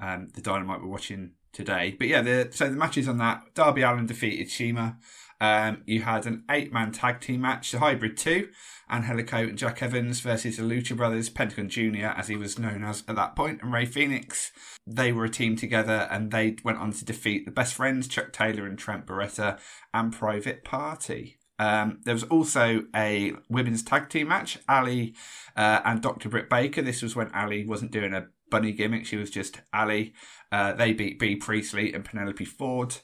[0.00, 1.96] um, the Dynamite we're watching today.
[1.98, 4.98] But yeah, the, so the matches on that: Darby Allin defeated Shima.
[5.42, 8.50] Um, you had an eight-man tag team match, the Hybrid Two,
[8.90, 13.04] Angelico and Jack Evans versus the Lucha Brothers, Pentagon Junior, as he was known as
[13.08, 14.50] at that point, and Rey Fénix.
[14.86, 18.32] They were a team together, and they went on to defeat the Best Friends, Chuck
[18.32, 19.58] Taylor and Trent Beretta,
[19.94, 21.38] and Private Party.
[21.60, 25.14] Um, there was also a women's tag team match, Allie
[25.56, 26.30] uh, and Dr.
[26.30, 26.80] Britt Baker.
[26.80, 30.14] This was when Allie wasn't doing a bunny gimmick; she was just Allie.
[30.52, 32.96] Uh, they beat Bea Priestley and Penelope Ford.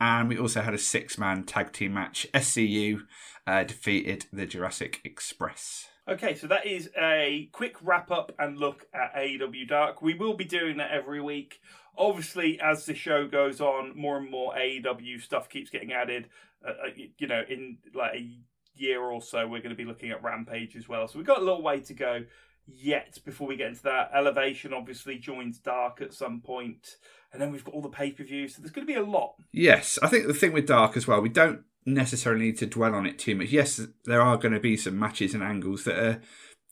[0.00, 2.26] And we also had a six man tag team match.
[2.34, 3.02] SCU
[3.46, 5.88] uh, defeated the Jurassic Express.
[6.08, 10.00] Okay, so that is a quick wrap up and look at AEW Dark.
[10.00, 11.60] We will be doing that every week.
[11.98, 16.28] Obviously, as the show goes on, more and more AEW stuff keeps getting added.
[16.66, 18.30] Uh, uh, you know, in like a
[18.74, 21.08] year or so, we're going to be looking at Rampage as well.
[21.08, 22.24] So we've got a little way to go
[22.68, 24.10] yet before we get into that.
[24.14, 26.96] Elevation obviously joins Dark at some point,
[27.32, 28.54] and then we've got all the pay per views.
[28.54, 29.34] So there's going to be a lot.
[29.52, 32.94] Yes, I think the thing with Dark as well, we don't necessarily need to dwell
[32.94, 33.48] on it too much.
[33.48, 36.20] Yes, there are going to be some matches and angles that are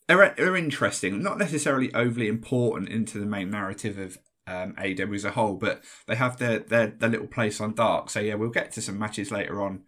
[0.09, 5.25] are, are interesting, not necessarily overly important into the main narrative of um, AEW as
[5.25, 8.09] a whole, but they have their, their their little place on Dark.
[8.09, 9.83] So yeah, we'll get to some matches later on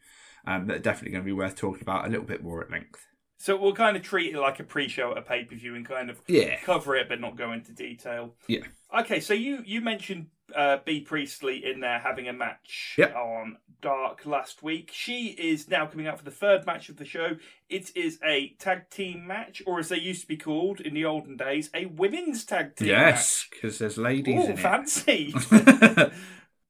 [0.46, 2.72] um, that are definitely going to be worth talking about a little bit more at
[2.72, 3.06] length.
[3.42, 6.22] So we'll kind of treat it like a pre-show at a pay-per-view and kind of
[6.28, 8.36] Yeah, cover it, but not go into detail.
[8.48, 8.60] yeah,
[8.94, 13.16] Okay, so you you mentioned uh, Bea Priestley in there having a match Yep.
[13.16, 14.90] on Dark last week.
[14.94, 17.38] She is now coming out for the third match of the show.
[17.70, 21.06] It is a tag team match, or as they used to be called in the
[21.06, 24.44] olden days, a women's tag team yes, because there's ladies.
[24.44, 25.34] Ooh, in fancy.
[25.52, 26.12] it.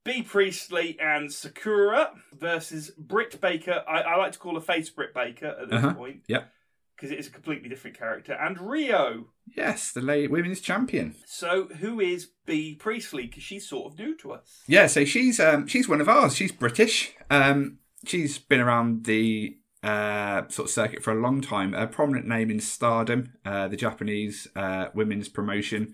[0.03, 3.83] Bea Priestley and Sakura versus Britt Baker.
[3.87, 5.93] I, I like to call her face Britt Baker at this Uh-huh.
[5.95, 6.23] point.
[6.27, 6.51] Yep.
[6.99, 8.33] Because it is a completely different character.
[8.33, 9.27] And Riho.
[9.55, 11.15] yes, the lady, women's champion.
[11.25, 13.27] So who is Bea Priestley?
[13.27, 14.63] Because she's sort of new to us.
[14.67, 16.35] Yeah, so she's um, she's one of ours.
[16.35, 17.13] She's British.
[17.29, 21.73] Um, she's been around the uh, sort of circuit for a long time.
[21.73, 25.93] A prominent name in Stardom, uh, the Japanese uh, women's promotion.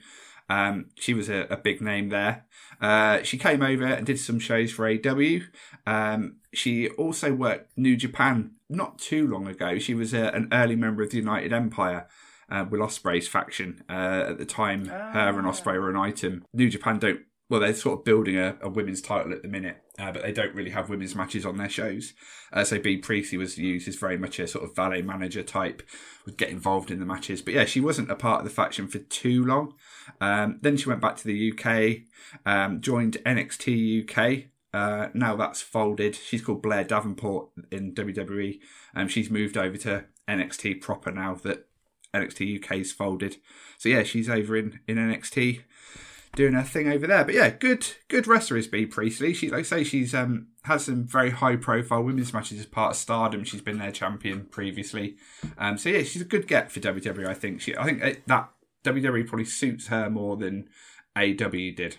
[0.49, 2.45] Um, she was a, a big name there.
[2.81, 5.39] Uh, she came over and did some shows for AW.
[5.87, 9.77] Um, she also worked New Japan not too long ago.
[9.79, 12.07] She was a, an early member of the United Empire.
[12.49, 16.45] Uh, Will Ospreay's faction uh, at the time, her and Ospreay were an item.
[16.53, 19.77] New Japan don't well, they're sort of building a, a women's title at the minute,
[19.99, 22.13] uh, but they don't really have women's matches on their shows.
[22.51, 25.83] Uh, so Bea Priestley was used as very much a sort of valet manager type,
[26.25, 27.43] would get involved in the matches.
[27.43, 29.75] But yeah, she wasn't a part of the faction for too long.
[30.19, 32.07] Um, then she went back to the UK,
[32.47, 34.45] um, joined NXT UK.
[34.75, 36.17] Uh, now that's folded.
[36.17, 38.59] She's called Blair Davenport in WWE.
[38.93, 41.67] Um, she's moved over to NXT proper now that
[42.13, 43.37] NXT UK's folded.
[43.77, 45.61] So yeah, she's over in, in NXT
[46.35, 47.23] doing her thing over there.
[47.23, 49.33] But yeah, good good wrestler is Bea Priestley.
[49.33, 52.91] She like I say she's um has some very high profile women's matches as part
[52.91, 53.45] of Stardom.
[53.45, 55.15] She's been their champion previously.
[55.57, 57.27] Um, so yeah, she's a good get for WWE.
[57.27, 58.49] I think she I think it, that
[58.83, 60.67] WWE probably suits her more than
[61.15, 61.95] AW did.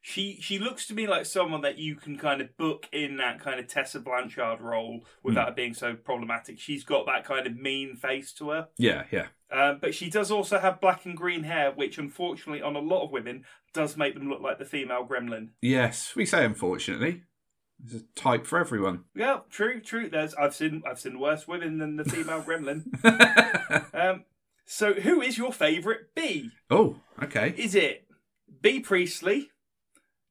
[0.00, 3.40] She she looks to me like someone that you can kind of book in that
[3.40, 6.58] kind of Tessa Blanchard role without it being so problematic.
[6.58, 8.68] She's got that kind of mean face to her.
[8.78, 9.26] Yeah, yeah.
[9.50, 13.04] Um, but she does also have black and green hair, which unfortunately on a lot
[13.04, 15.48] of women does make them look like the female gremlin.
[15.60, 17.22] Yes, we say unfortunately.
[17.80, 19.04] There's a type for everyone.
[19.14, 20.08] Yeah, true, true.
[20.10, 22.84] There's I've seen I've seen worse women than the female gremlin.
[23.94, 24.24] Um,
[24.64, 26.50] so who is your favourite B?
[26.70, 27.54] oh, okay.
[27.56, 28.06] Is it
[28.60, 29.50] Bea Priestley,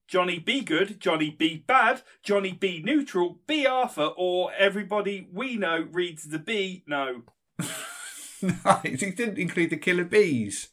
[0.07, 5.87] Johnny B Good, Johnny B Bad, Johnny B Neutral, B Arthur, or everybody we know
[5.91, 6.83] reads the B?
[6.87, 7.23] No.
[7.59, 7.71] Nice.
[8.83, 10.69] He didn't include the Killer Bees.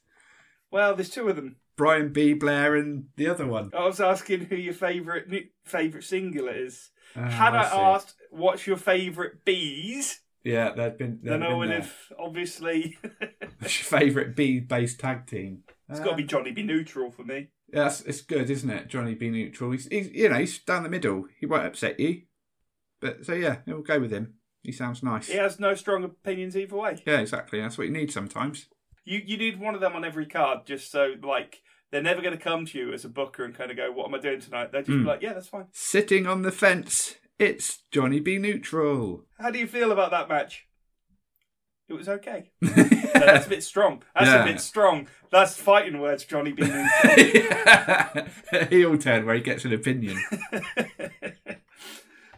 [0.71, 1.57] Well, there's two of them.
[1.77, 2.35] Brian B.
[2.35, 3.71] Blair and the other one.
[3.77, 5.25] I was asking who your favourite
[5.65, 6.91] favourite singular is.
[7.17, 7.77] Ah, Had I, see.
[7.77, 11.21] asked what's your favourite bees, Yeah, they'd been.
[11.23, 12.99] There'd then I would have obviously
[13.59, 15.64] What's your favourite B-based tag team?
[15.89, 17.49] It's got to be um, Johnny B Neutral for me.
[17.73, 18.89] Yeah, it's, it's good, isn't it?
[18.89, 19.31] Johnny B.
[19.31, 19.73] Neutral.
[19.73, 21.27] He's, he's, you know, he's down the middle.
[21.39, 22.23] He won't upset you.
[23.01, 24.35] But so yeah, we'll go with him.
[24.63, 25.27] He sounds nice.
[25.27, 27.03] He has no strong opinions either way.
[27.07, 27.61] Yeah, exactly.
[27.61, 28.67] That's what you need sometimes.
[29.05, 32.37] You you need one of them on every card just so like they're never going
[32.37, 34.41] to come to you as a booker and kind of go, "What am I doing
[34.41, 38.39] tonight?" They're just be like, "Yeah, that's fine." Sitting on the fence, it's Johnny B.
[38.39, 39.27] Neutral.
[39.39, 40.67] How do you feel about that match?
[41.87, 42.53] It was okay.
[43.15, 44.03] That's a bit strong.
[44.15, 44.43] That's Yeah.
[44.43, 45.09] a bit strong.
[45.31, 46.63] That's fighting words, Johnny B.
[46.63, 48.27] Neutral.
[48.71, 50.23] Heel turn where he gets an opinion.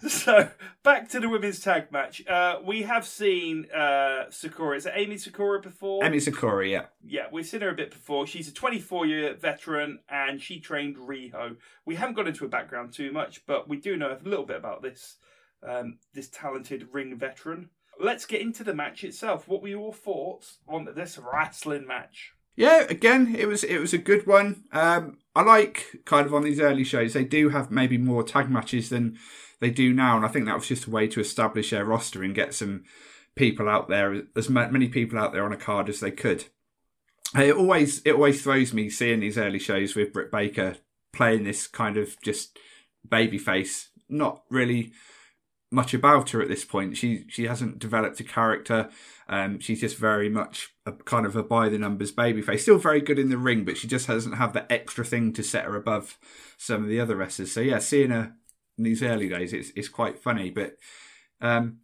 [0.09, 0.49] so
[0.83, 2.27] back to the women's tag match.
[2.27, 4.77] Uh, we have seen uh, Sakura.
[4.77, 6.03] Is it Emi Sakura before?
[6.03, 6.87] Emi Sakura, yeah.
[7.05, 8.27] Yeah, we've seen her a bit before.
[8.27, 11.57] She's a 24 year veteran and she trained Riho.
[11.85, 14.57] We haven't got into her background too much, but we do know a little bit
[14.57, 15.17] about this
[15.67, 17.71] um, this talented ring veteran.
[17.99, 19.49] Let's get into the match itself.
[19.49, 22.33] What were your thoughts on this wrestling match?
[22.57, 24.65] Yeah, again, it was it was a good one.
[24.73, 28.51] Um, I like kind of on these early shows they do have maybe more tag
[28.51, 29.19] matches than
[29.61, 32.23] they do now, and I think that was just a way to establish their roster
[32.23, 32.85] and get some
[33.35, 36.47] people out there, as many people out there on a card as they could.
[37.35, 40.77] It always it always throws me seeing these early shows with Britt Baker
[41.13, 42.59] playing this kind of just
[43.09, 44.93] baby face, not really
[45.71, 46.97] much about her at this point.
[46.97, 48.89] She she hasn't developed a character.
[49.29, 52.63] Um, she's just very much a kind of a by the numbers baby face.
[52.63, 55.43] Still very good in the ring, but she just doesn't have that extra thing to
[55.43, 56.19] set her above
[56.57, 57.53] some of the other wrestlers.
[57.53, 58.35] So yeah, seeing her
[58.79, 60.51] in these early days, it's it's quite funny.
[60.51, 60.77] But
[61.41, 61.79] um,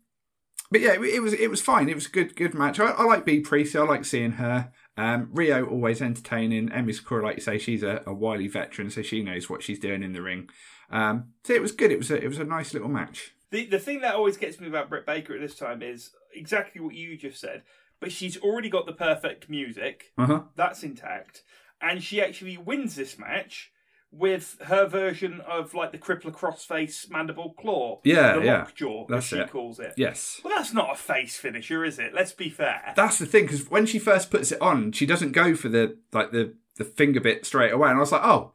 [0.71, 1.89] but yeah, it, it was it was fine.
[1.89, 2.79] It was a good good match.
[2.79, 3.75] I, I like B Priest.
[3.75, 4.73] I like seeing her.
[4.97, 6.69] Um, Riho always entertaining.
[6.69, 9.79] Emi Sakura, like you say, she's a, a wily veteran, so she knows what she's
[9.79, 10.49] doing in the ring.
[10.91, 11.91] Um, so it was good.
[11.91, 13.33] It was a, it was a nice little match.
[13.53, 16.81] The the thing that always gets me about Britt Baker at this time is exactly
[16.81, 17.63] what you just said.
[18.01, 20.13] But she's already got the perfect music.
[20.19, 20.41] Uh huh.
[20.57, 21.45] That's intact.
[21.81, 23.71] And she actually wins this match
[24.11, 28.01] with her version of like the crippler crossface mandible claw.
[28.05, 28.59] Yeah, the yeah.
[28.59, 29.51] lockjaw, That's as she it.
[29.51, 29.95] calls it.
[29.97, 30.41] Yes.
[30.45, 32.13] Well, that's not a face finisher, is it?
[32.13, 32.93] Let's be fair.
[32.97, 35.97] That's the thing because when she first puts it on, she doesn't go for the
[36.13, 38.53] like the the finger bit straight away, and I was like, oh,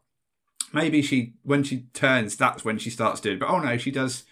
[0.73, 3.37] maybe she when she turns, that's when she starts doing.
[3.37, 3.39] it.
[3.39, 4.23] But oh no, she does.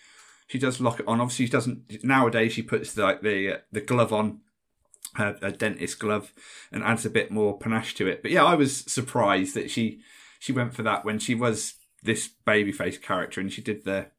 [0.48, 1.22] She does lock it on.
[1.22, 2.54] Obviously, she doesn't nowadays.
[2.54, 4.42] She puts the, like the uh, the glove on,
[5.16, 6.34] her, her dentist glove,
[6.72, 8.22] and adds a bit more panache to it.
[8.22, 10.02] But yeah, I was surprised that she
[10.40, 14.12] she went for that when she was this babyface character, and she did the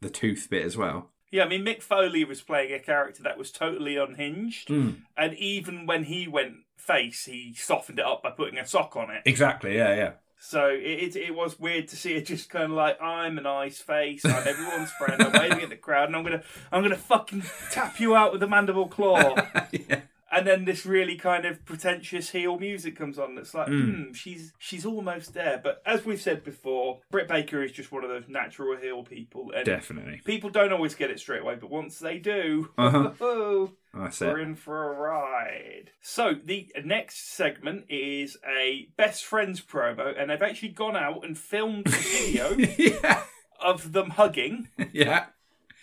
[0.00, 1.10] the tooth bit as well.
[1.34, 4.68] Yeah, I mean, Mick Foley was playing a character that was totally unhinged.
[4.68, 4.98] Mm.
[5.16, 9.10] And even when he went face, he softened it up by putting a sock on
[9.10, 9.22] it.
[9.26, 9.74] Exactly.
[9.74, 9.96] Yeah.
[9.96, 10.12] Yeah.
[10.38, 13.42] So it, it, it was weird to see it just kind of like I'm a
[13.42, 16.96] nice face, I'm everyone's friend, I'm waving at the crowd, and I'm gonna I'm gonna
[16.96, 19.34] fucking tap you out with a mandible claw.
[19.72, 20.02] yeah.
[20.30, 23.36] and then this really kind of pretentious heel music comes on.
[23.36, 24.06] That's like, Mm.
[24.08, 25.60] hmm, she's she's almost there.
[25.62, 29.50] But as we've said before, Britt Baker is just one of those natural heel people,
[29.54, 30.20] and Definitely.
[30.24, 31.54] people don't always get it straight away.
[31.54, 33.10] But once they do, Uh-huh.
[33.96, 34.42] That's we're it.
[34.42, 35.90] in for a ride.
[36.02, 41.38] So the next segment is a best friends promo, and they've actually gone out and
[41.38, 43.22] filmed a video yeah.
[43.62, 44.68] of them hugging.
[44.92, 45.26] Yeah.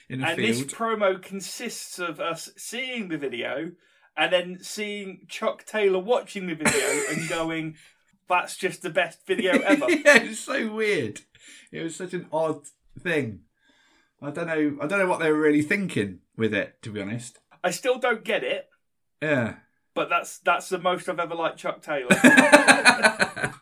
[0.10, 3.72] In And this promo consists of us seeing the video
[4.18, 7.76] and then seeing Chuck Taylor watching the video and going,
[8.28, 11.22] "That's just the best video ever." yeah, it was so weird.
[11.72, 12.64] It was such an odd
[13.00, 13.42] thing.
[14.22, 14.78] I don't know.
[14.82, 16.82] I don't know what they were really thinking with it.
[16.82, 17.40] To be honest.
[17.64, 18.68] I still don't get it,
[19.22, 19.56] Yeah.
[19.94, 22.10] but that's that's the most I've ever liked Chuck Taylor.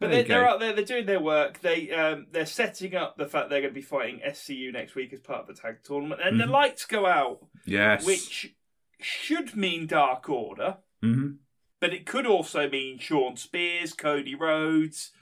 [0.00, 0.72] But they're, they're out there.
[0.72, 1.60] They're doing their work.
[1.60, 5.12] They um, they're setting up the fact they're going to be fighting SCU next week
[5.12, 6.50] as part of the tag tournament, and the Mhm.
[6.50, 8.04] lights go out, yes.
[8.04, 8.54] which
[9.00, 11.34] should mean Dark Order, hmm
[11.80, 15.12] but it could also mean Shawn Spears, Cody Rhodes,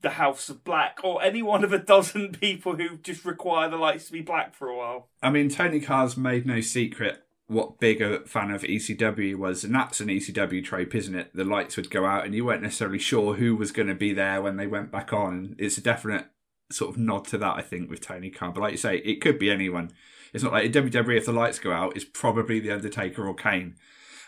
[0.00, 3.76] the House of Black, or any one of a dozen people who just require the
[3.76, 5.08] lights to be black for a while.
[5.22, 9.74] I mean, Tony Khan's made no secret what big a fan of ECW was, and
[9.74, 11.30] that's an ECW trope, isn't it?
[11.34, 14.12] The lights would go out, and you weren't necessarily sure who was going to be
[14.12, 15.56] there when they went back on.
[15.58, 16.26] It's a definite
[16.70, 18.52] sort of nod to that, I think, with Tony Khan.
[18.52, 19.90] But like you say, it could be anyone.
[20.34, 23.34] It's not like in WWE if the lights go out, it's probably the Undertaker or
[23.34, 23.76] Kane.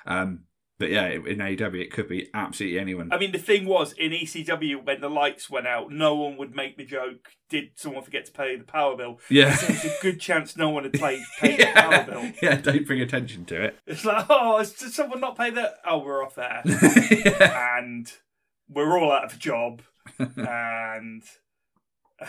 [0.07, 0.45] Um,
[0.81, 3.13] but yeah, in AEW, it could be absolutely anyone.
[3.13, 6.57] I mean, the thing was in ECW when the lights went out, no one would
[6.57, 7.29] make the joke.
[7.51, 9.21] Did someone forget to pay the power bill?
[9.29, 9.55] Yeah.
[9.55, 12.23] There's a good chance no one had paid, paid the power bill.
[12.23, 12.33] yeah.
[12.43, 13.79] yeah, don't bring attention to it.
[13.87, 15.75] It's like, oh, did someone not pay that?
[15.87, 17.79] Oh, we're off air, yeah.
[17.79, 18.11] and
[18.67, 19.83] we're all out of a job,
[20.19, 21.23] and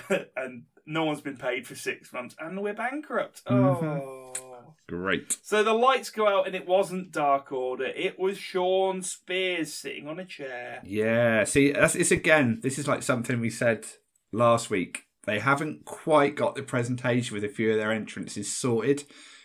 [0.36, 3.46] and no one's been paid for six months, and we're bankrupt.
[3.46, 3.86] Mm-hmm.
[3.86, 4.51] Oh.
[4.88, 5.38] Great.
[5.44, 7.86] So the lights go out, and it wasn't Dark Order.
[7.86, 10.82] It was Shawn Spears sitting on a chair.
[10.84, 12.60] Yeah, see, that's it's again.
[12.62, 13.86] This is like something we said
[14.32, 15.04] last week.
[15.26, 19.04] They haven't quite got the presentation with a few of their entrances sorted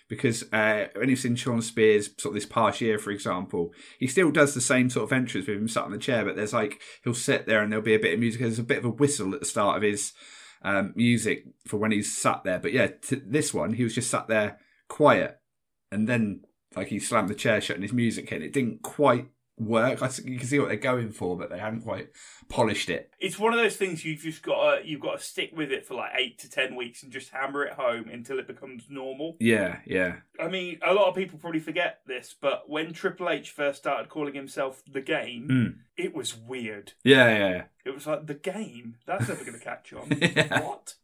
[0.09, 4.07] because uh, when you've seen Shawn Spears sort of this past year, for example, he
[4.07, 6.53] still does the same sort of entrance with him sat on the chair, but there's
[6.53, 8.41] like he'll sit there and there'll be a bit of music.
[8.41, 10.13] There's a bit of a whistle at the start of his
[10.63, 12.59] um, music for when he's sat there.
[12.59, 14.59] But yeah, t- this one he was just sat there
[14.89, 15.39] quiet,
[15.93, 16.41] and then
[16.75, 18.43] like he slammed the chair shut and his music hit.
[18.43, 20.03] It didn't quite work.
[20.03, 22.09] I think you can see what they're going for, but they haven't quite
[22.51, 23.11] polished it.
[23.19, 25.87] It's one of those things you've just got to you've got to stick with it
[25.87, 29.37] for like eight to ten weeks and just hammer it home until it becomes normal.
[29.41, 33.51] Yeah, yeah, I mean, a lot of people probably forget this, but when Triple H
[33.51, 35.75] first started calling himself the Game, Mm.
[35.97, 36.93] it was weird.
[37.05, 37.63] yeah, yeah.
[37.87, 38.97] It was like the Game.
[39.07, 40.09] That's never going to catch on.
[40.21, 40.61] Yeah.
[40.67, 40.97] What?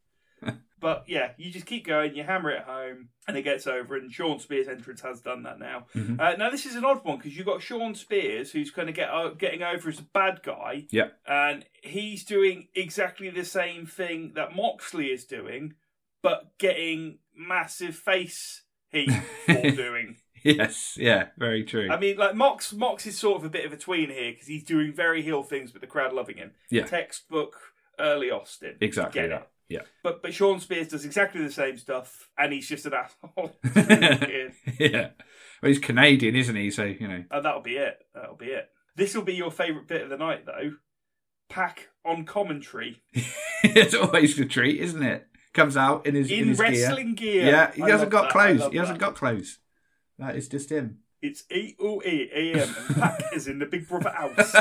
[0.82, 3.96] But yeah, you just keep going, you hammer it home, and it gets over.
[3.96, 5.86] And Shawn Spears' entrance has done that now.
[5.94, 6.20] Mhm.
[6.20, 8.94] Uh, now this is an odd one because you've got Shawn Spears, who's kind of
[8.94, 11.08] get uh, getting over as a bad guy, Yeah.
[11.26, 15.74] and he's doing exactly the same thing that Moxley is doing,
[16.20, 19.10] but getting massive face heat
[19.46, 20.16] for doing.
[20.44, 21.88] Yes, yeah, very true.
[21.88, 24.48] I mean, like Mox, Mox is sort of a bit of a tween here because
[24.48, 26.50] he's doing very heel things, but the crowd loving him.
[26.68, 26.84] Yeah.
[26.86, 27.56] Textbook
[28.00, 28.76] early Austin.
[28.80, 29.51] exactly Get that.
[29.72, 29.82] Yeah.
[30.02, 33.56] But but Shawn Spears does exactly the same stuff, and he's just an asshole.
[33.64, 34.52] It's really weird.
[34.78, 35.08] yeah.
[35.62, 36.70] Well, he's Canadian, isn't he?
[36.70, 37.24] So you know.
[37.30, 37.98] and that'll be it.
[38.14, 38.68] That'll be it.
[38.96, 40.72] This will be your favourite bit of the night, though.
[41.48, 43.02] PAC on commentary
[43.62, 45.26] it's always a treat, isn't it?
[45.52, 47.44] Comes out in his in, in his wrestling gear.
[47.44, 48.32] Yeah, he I hasn't got that.
[48.32, 48.72] Clothes.
[48.72, 49.04] He hasn't that.
[49.04, 49.58] got clothes.
[50.18, 50.98] That is just him.
[51.20, 54.54] It's E O E A M, and PAC is in the Big Brother house.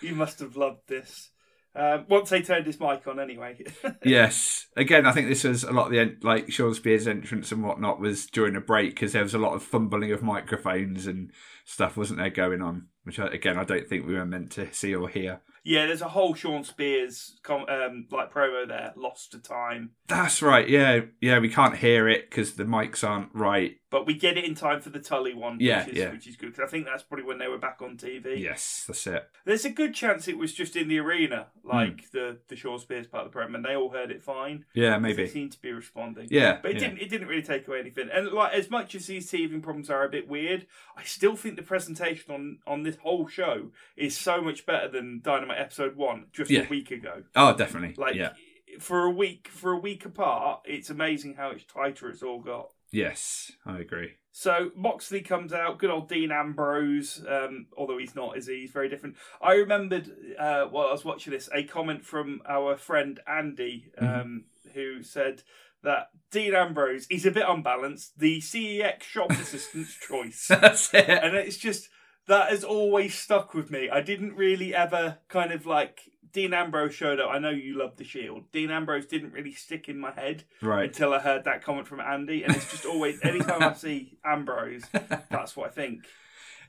[0.00, 1.30] you must have loved this.
[1.76, 3.64] Um, once they turned his mic on, anyway.
[4.04, 4.66] yes.
[4.76, 7.64] Again, I think this was a lot of the en- like Shawn Spears' entrance and
[7.64, 11.32] whatnot was during a break because there was a lot of fumbling of microphones and
[11.64, 12.88] stuff, wasn't there, going on?
[13.04, 15.40] Which I, again, I don't think we were meant to see or hear.
[15.62, 20.42] yeah, there's a whole Shawn Spears com- um, like promo there, lost to time, That's
[20.42, 20.68] right.
[20.68, 21.38] Yeah, yeah.
[21.38, 23.76] We can't hear it because the mics aren't right.
[23.90, 26.10] but we get it in time for the Tully one, Yeah, which is, yeah.
[26.12, 28.38] which is good because I think that's probably when they were back on TV.
[28.40, 29.24] Yes, that's it.
[29.46, 31.68] There's a good chance it was just in the arena, Hmm.
[31.76, 34.64] like the the Shawn Spears part of the program, and they all heard it fine.
[34.74, 35.26] Yeah, They maybe.
[35.28, 36.28] seemed to be responding.
[36.30, 36.80] Yeah, But it yeah.
[36.88, 36.98] didn't.
[37.00, 38.08] It didn't really take away anything.
[38.12, 41.56] And like as much as these teething problems are a bit weird, I still think
[41.56, 46.26] the presentation on on this whole show is so much better than Dynamite episode one
[46.32, 46.62] just Yeah.
[46.66, 47.22] a week ago.
[47.36, 47.94] Oh, definitely.
[47.96, 48.32] Like yeah.
[48.80, 52.70] for a week, for a week apart, it's amazing how much tighter it's all got.
[52.90, 54.12] Yes, I agree.
[54.30, 58.60] So Moxley comes out, good old Dean Ambrose, um, although he's not, is he?
[58.62, 59.16] He's very different.
[59.42, 64.44] I remembered uh, while I was watching this a comment from our friend Andy, um,
[64.74, 65.42] who said
[65.82, 71.08] that Dean Ambrose is a bit unbalanced, the CEX shop assistant's choice, That's it.
[71.08, 71.88] and it's just
[72.26, 73.88] that has always stuck with me.
[73.90, 76.00] I didn't really ever kind of like
[76.32, 77.30] Dean Ambrose showed up.
[77.30, 78.50] I know you love the Shield.
[78.52, 80.86] Dean Ambrose didn't really stick in my head Right.
[80.88, 84.84] until I heard that comment from Andy, and it's just always anytime I see Ambrose,
[85.30, 86.06] that's what I think.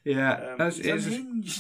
[0.04, 1.08] Yeah, Um, it, is,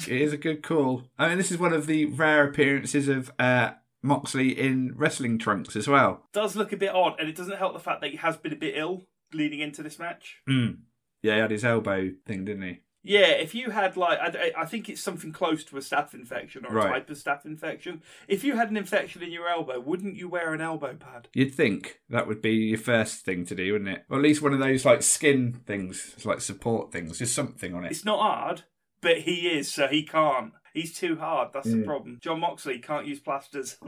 [0.07, 1.05] it is a good call.
[1.17, 3.71] I mean, this is one of the rare appearances of uh,
[4.03, 6.27] Moxley in wrestling trunks as well.
[6.31, 8.53] Does look a bit odd, and it doesn't help the fact that he has been
[8.53, 10.41] a bit ill leading into this match.
[10.47, 10.77] Mm.
[11.23, 12.81] Yeah, he had his elbow thing, didn't he?
[13.07, 16.65] Yeah, if you had like, I, I think it's something close to a staph infection
[16.65, 16.89] or a Right.
[16.91, 18.01] type of staph infection.
[18.27, 21.29] If you had an infection in your elbow, wouldn't you wear an elbow pad?
[21.33, 24.05] You'd think that would be your first thing to do, wouldn't it?
[24.09, 27.85] Or at least one of those like skin things, like support things, just something on
[27.85, 27.91] it.
[27.91, 28.63] It's not hard,
[29.01, 30.53] but he is, so he can't.
[30.73, 31.49] He's too hard.
[31.53, 31.85] That's the Mm.
[31.85, 32.17] problem.
[32.21, 33.77] Jon Moxley can't use plasters.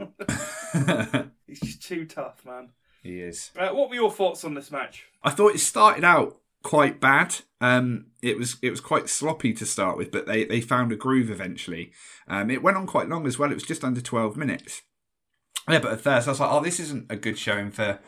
[1.46, 2.70] He's just too tough, man.
[3.02, 3.50] he is.
[3.58, 5.06] Uh, what were your thoughts on this match?
[5.22, 7.36] I thought it started out quite bad.
[7.60, 10.96] Um, it was it was quite sloppy to start with, but they, they found a
[10.96, 11.92] groove eventually.
[12.26, 13.50] Um, it went on quite long as well.
[13.50, 14.82] It was just under twelve minutes.
[15.68, 18.00] Yeah, but at first I was like, oh, this isn't a good showing for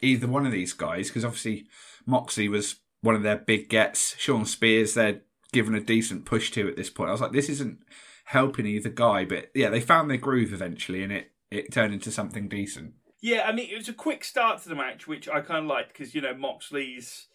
[0.00, 1.66] either one of these guys because obviously
[2.06, 4.16] Moxley was one of their big gets.
[4.18, 5.22] Shawn Spears they're
[5.52, 7.08] given a decent push to at this point.
[7.08, 7.80] I was like, this isn't
[8.26, 12.10] helping either guy, but yeah, they found their groove eventually, and it it turned into
[12.10, 12.94] something decent.
[13.20, 15.66] Yeah, I mean, it was a quick start to the match, which I kind of
[15.66, 17.28] liked because you know Moxley's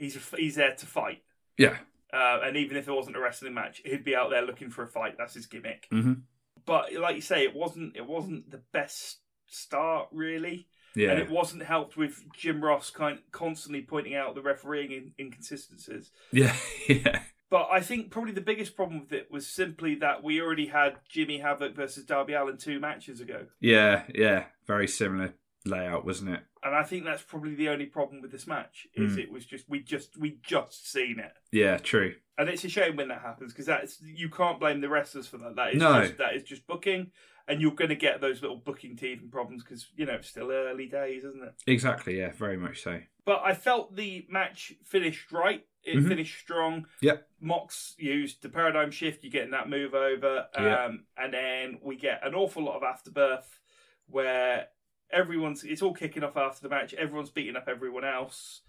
[0.00, 1.22] he's he's there to fight,
[1.56, 1.76] Yeah.
[2.12, 4.82] uh, and even if it wasn't a wrestling match, he'd be out there looking for
[4.82, 5.16] a fight.
[5.18, 5.86] That's his gimmick.
[5.92, 6.22] Mhm.
[6.66, 11.10] But like you say, it wasn't it wasn't the best start really, Yeah.
[11.12, 16.10] and it wasn't helped with Jim Ross kind constantly pointing out the refereeing in, inconsistencies.
[16.32, 16.56] yeah.
[16.88, 17.22] Yeah.
[17.50, 20.98] But I think probably the biggest problem with it was simply that we already had
[21.08, 23.46] Jimmy Havoc versus Darby Allin two matches ago.
[23.58, 25.34] Yeah, yeah, very similar
[25.64, 26.40] layout, wasn't it?
[26.62, 29.22] And I think that's probably the only problem with this match is Mm.
[29.24, 32.14] it was just we just we just seen it, Yeah, true.
[32.38, 35.38] and it's a shame when that happens because that's you can't blame the wrestlers for
[35.38, 35.56] that.
[35.56, 36.02] That is No.
[36.02, 37.12] just, that is just booking,
[37.48, 40.50] and you're going to get those little booking teething problems because you know it's still
[40.50, 41.54] early days, isn't it?
[41.66, 42.18] Exactly.
[42.18, 43.00] Yeah, very much so.
[43.24, 45.66] But I felt the match finished right.
[45.82, 46.08] It Mhm.
[46.08, 46.86] finished strong.
[47.00, 47.26] Yep.
[47.40, 49.24] Mox used the paradigm shift.
[49.24, 50.88] You're getting that move over, um, Yeah.
[51.16, 53.60] and then we get an awful lot of afterbirth
[54.06, 54.68] where
[55.12, 56.94] everyone's it's all kicking off after the match.
[56.94, 58.62] Everyone's beating up everyone else,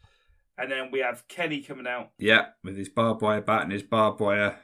[0.57, 2.11] and then we have Kenny coming out.
[2.17, 4.57] Yeah, with his barbed wire bat and his barbed wire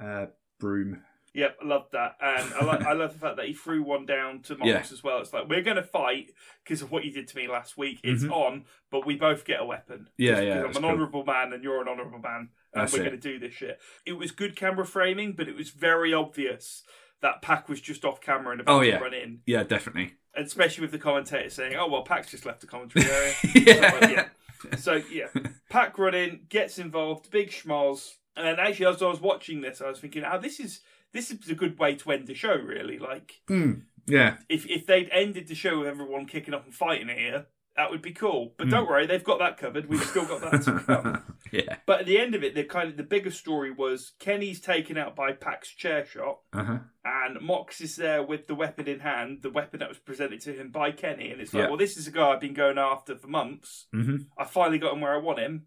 [0.00, 0.26] uh,
[0.58, 1.02] broom.
[1.32, 4.04] Yep, I love that, and I like I love the fact that he threw one
[4.04, 4.80] down to Mox Yeah.
[4.80, 5.20] as well.
[5.20, 6.32] It's like we're going to fight
[6.64, 8.00] because of what you did to me last week.
[8.02, 8.32] It's Mhm.
[8.32, 10.08] on, but we both get a weapon.
[10.18, 10.90] Yeah, yeah, because I'm an cool.
[10.90, 13.78] honourable man and you're an honourable man, and That's we're going to do this shit.
[14.04, 16.82] It was good camera framing, but it was very obvious
[17.20, 20.14] that PAC was just off camera and about Oh, to run in, Yeah, definitely.
[20.36, 24.08] Especially with the commentator saying, "Oh well, PAC's just left the commentary area." yeah.
[24.08, 24.76] yeah.
[24.76, 25.26] So yeah,
[25.70, 29.98] PAC running gets involved, big schmoz, and actually as I was watching this, I was
[29.98, 30.80] thinking, "Oh, this is
[31.12, 34.36] this is a good way to end the show." Really, like Mm, yeah.
[34.48, 37.46] if if they'd ended the show with everyone kicking off and fighting here,
[37.80, 38.52] that would be cool.
[38.58, 38.70] But Mm.
[38.72, 39.88] don't worry, they've got that covered.
[39.88, 41.34] We've still got that to come.
[41.52, 41.76] yeah.
[41.86, 44.98] But at the end of it, the kind of the bigger story was Kenny's taken
[44.98, 46.78] out by PAC's chair shot, Uh huh.
[47.04, 50.52] and Mox is there with the weapon in hand, the weapon that was presented to
[50.52, 51.68] him by Kenny, and it's like, Yeah.
[51.68, 53.86] well, this is a guy I've been going after for months.
[53.92, 55.66] hmm I finally got him where I want him,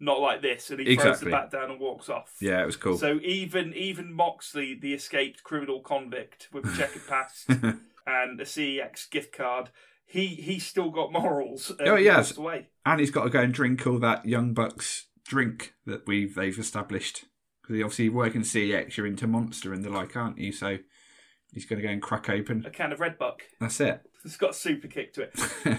[0.00, 2.34] not like this, and he throws the bat down and walks off.
[2.40, 2.96] Yeah, it was cool.
[2.96, 7.48] So even even Moxley, the escaped criminal convict with a checkered past
[8.06, 9.70] and a CEX gift card,
[10.06, 11.72] he he's still got morals.
[11.80, 12.36] Oh, yes.
[12.36, 12.68] away.
[12.84, 16.58] and he's got to go and drink all that Young Bucks drink that we've they've
[16.58, 17.24] established.
[17.62, 20.52] Because obviously, working CEX, you're into Monster and the like, aren't you?
[20.52, 20.78] So
[21.52, 22.64] he's going to go and crack open.
[22.66, 23.42] A can of Red Buck.
[23.60, 24.00] That's it.
[24.26, 25.78] It's got a super kick to it.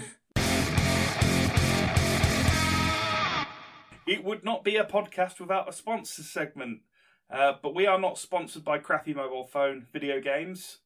[4.06, 6.82] It would not be a podcast without a sponsor segment.
[7.28, 10.78] Uh, but we are not sponsored by crappy mobile phone video games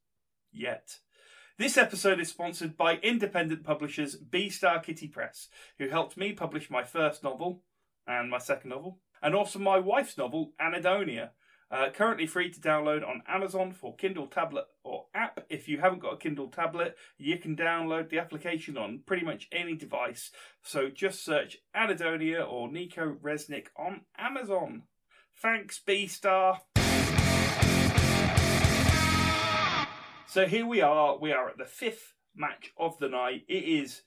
[0.50, 1.00] yet.
[1.60, 5.48] This episode is sponsored by independent publishers B Star Kitty Press,
[5.78, 7.64] who helped me publish my first novel
[8.06, 11.32] and my second novel, and also my wife's novel, Anadonia.
[11.70, 15.44] Uh, currently free to download on Amazon for Kindle tablet or app.
[15.50, 19.46] If you haven't got a Kindle tablet, you can download the application on pretty much
[19.52, 20.30] any device.
[20.62, 24.84] So just search Anadonia or Nico Resnick on Amazon.
[25.42, 26.62] Thanks, B Star.
[30.30, 31.18] So here we are.
[31.18, 33.42] We are at the fifth match of the night.
[33.48, 34.02] It is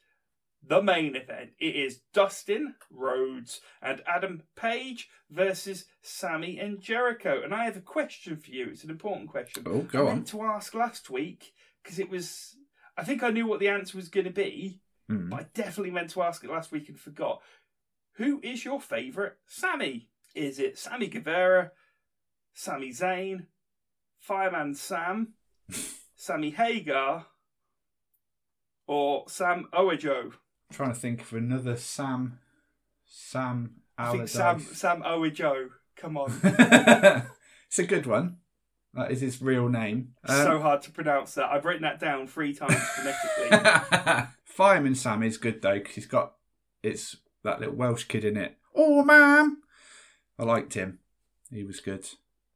[0.66, 1.50] the main event.
[1.60, 7.42] It is Dustin Rhodes and Adam Page versus Sammy and Jericho.
[7.44, 8.70] And I have a question for you.
[8.72, 9.64] It's an important question.
[9.66, 10.16] oh, go I on.
[10.16, 11.52] meant to ask last week
[11.84, 12.56] because it was.
[12.98, 14.80] I think I knew what the answer was going to be,
[15.12, 15.30] Mm.
[15.30, 17.42] but I definitely meant to ask it last week and forgot.
[18.14, 20.08] Who is your favourite Sammy?
[20.34, 21.72] Is it Sammy Guevara,
[22.54, 23.48] Sammy Zayn,
[24.22, 25.34] Fireman Sam,
[26.24, 27.26] Sammy Hagar,
[28.88, 30.32] or Sam Owajo?
[30.72, 32.40] trying to think of another Sam.
[33.06, 35.68] Sam I think Sam Sam Owajo.
[35.98, 36.32] Come on,
[37.68, 38.38] it's a good one.
[38.94, 40.14] That is his real name.
[40.26, 41.52] Um, so hard to pronounce that.
[41.52, 44.28] I've written that down three times phonetically.
[44.46, 46.36] Fireman Sam is good though because he's got
[46.82, 48.58] it's that little Welsh kid in it.
[48.74, 49.58] Oh, ma'am.
[50.40, 51.00] I liked him.
[51.52, 52.08] he was good.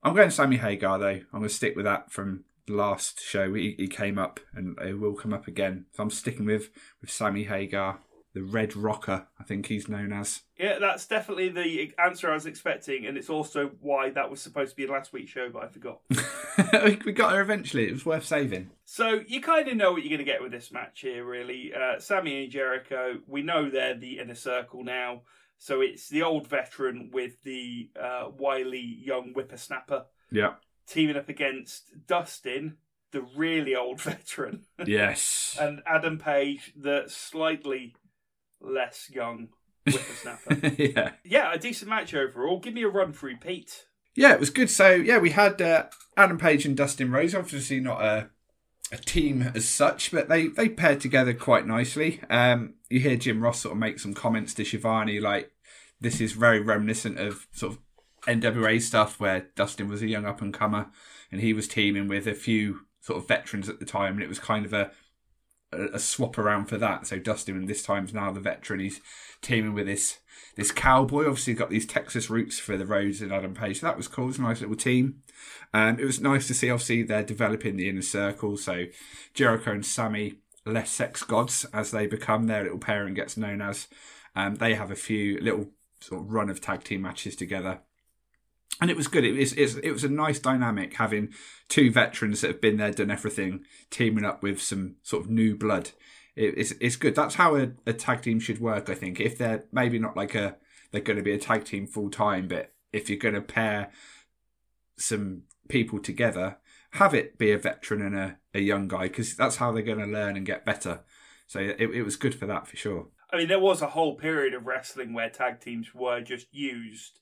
[0.03, 1.07] I'm going Sammy Hagar though.
[1.07, 3.53] I'm going to stick with that from last show.
[3.53, 5.85] He, he came up and it will come up again.
[5.93, 6.69] So I'm sticking with
[7.01, 7.99] with Sammy Hagar,
[8.33, 9.27] the Red Rocker.
[9.39, 10.41] I think he's known as.
[10.57, 14.71] Yeah, that's definitely the answer I was expecting, and it's also why that was supposed
[14.71, 15.99] to be the last week's show, but I forgot.
[17.05, 17.87] we got her eventually.
[17.87, 18.71] It was worth saving.
[18.85, 21.71] So you kind of know what you're going to get with this match here, really.
[21.73, 25.21] Uh, Sammy and Jericho, we know they're the inner circle now.
[25.59, 30.53] So it's the old veteran with the uh, wily young whippersnapper Yeah.
[30.89, 32.77] Teaming up against Dustin,
[33.11, 35.57] the really old veteran, Yes.
[35.59, 37.95] and Adam Page, the slightly
[38.61, 39.49] less young
[39.85, 40.75] whippersnapper.
[40.77, 41.11] yeah.
[41.23, 42.59] yeah, a decent match overall.
[42.59, 43.85] Give me a run through, Pete.
[44.15, 44.69] Yeah, it was good.
[44.69, 45.85] So yeah, we had uh,
[46.15, 47.35] Adam Page and Dustin Rhodes.
[47.35, 48.29] Obviously not a
[48.91, 52.21] a team as such, but they they paired together quite nicely.
[52.29, 55.51] Um, you hear Jim Ross sort of make some comments to Schiavone like
[55.99, 57.79] this is very reminiscent of sort of
[58.27, 60.87] NWA stuff where Dustin was a young up and comer
[61.31, 64.29] and he was teaming with a few sort of veterans at the time, and it
[64.29, 64.91] was kind of a
[65.71, 67.07] a, swap around for that.
[67.07, 68.79] So Dustin this time's now the veteran.
[68.79, 69.01] He's
[69.41, 70.19] teaming with this
[70.55, 71.27] this cowboy.
[71.27, 73.79] Obviously got these Texas roots for the Rhodes and Adam Page.
[73.79, 74.29] So that was cool.
[74.29, 75.23] It's a nice little team.
[75.73, 76.69] Um, it was nice to see.
[76.69, 78.57] Obviously they're developing the inner circle.
[78.57, 78.85] So
[79.33, 82.45] Jericho and Sammy, Le Sex Gods as they become.
[82.45, 83.87] Their little pairing gets known as.
[84.35, 87.81] Um, they have a few little sort of run of tag team matches together
[88.79, 89.23] and it was good.
[89.23, 91.33] It was it was a nice dynamic having
[91.67, 95.55] two veterans that have been there, done everything, teaming up with some sort of new
[95.55, 95.91] blood.
[96.35, 97.15] It, it's it's good.
[97.15, 98.89] That's how a, a tag team should work.
[98.89, 100.57] I think if they're maybe not like a
[100.91, 103.91] they're going to be a tag team full time, but if you're going to pair
[104.97, 106.57] some people together,
[106.91, 109.99] have it be a veteran and a, a young guy because that's how they're going
[109.99, 111.01] to learn and get better.
[111.47, 113.07] So it, it was good for that for sure.
[113.31, 117.19] I mean, there was a whole period of wrestling where tag teams were just used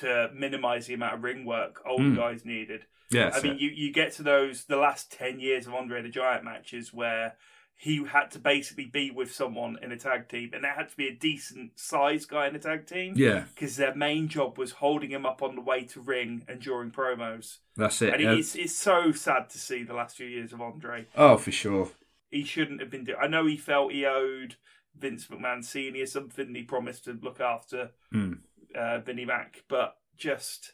[0.00, 2.16] to minimize the amount of ring work old Mm.
[2.16, 2.86] guys needed.
[3.10, 6.08] Yeah, I mean, you, you get to those the last ten years of Andre the
[6.08, 7.36] Giant matches where
[7.76, 10.96] he had to basically be with someone in a tag team, and there had to
[10.96, 14.72] be a decent sized guy in a tag team yeah, because their main job was
[14.72, 17.58] holding him up on the way to ring and during promos.
[17.76, 18.14] that's it.
[18.14, 18.32] And yeah.
[18.32, 21.06] it's it's so sad to see the last few years of Andre.
[21.16, 21.90] Oh, for sure.
[22.30, 23.18] He shouldn't have been doing.
[23.20, 24.56] I know he felt he owed
[24.98, 26.54] Vince McMahon Senior something.
[26.54, 28.38] He promised to look after Mm.
[28.76, 30.72] Uh, Vinnie Mac, but just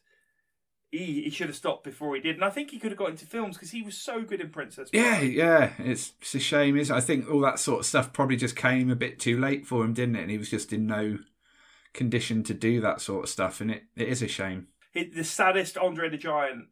[0.90, 2.34] he he should have stopped before he did.
[2.36, 4.51] And I think he could have got into films because he was so good in
[4.51, 4.90] Princess.
[4.92, 5.32] Yeah, Bride.
[5.32, 5.70] yeah.
[5.78, 8.90] It's, it's a shame, is I think all that sort of stuff probably just came
[8.90, 10.22] a bit too late for him, didn't it?
[10.22, 11.18] And he was just in no
[11.92, 14.68] condition to do that sort of stuff, and it, it is a shame.
[14.94, 16.66] It- the saddest Andre the Giant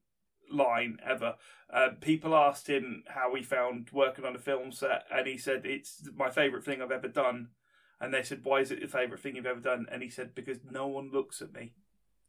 [0.51, 1.35] line ever.
[1.73, 5.67] Uh, people asked him how he found working on a film set, and he said
[5.67, 7.49] it's my favourite thing I've ever done.
[8.01, 10.35] And they said, "Why is it your favourite thing you've ever done?" And he said,
[10.35, 11.73] "Because no one looks at me.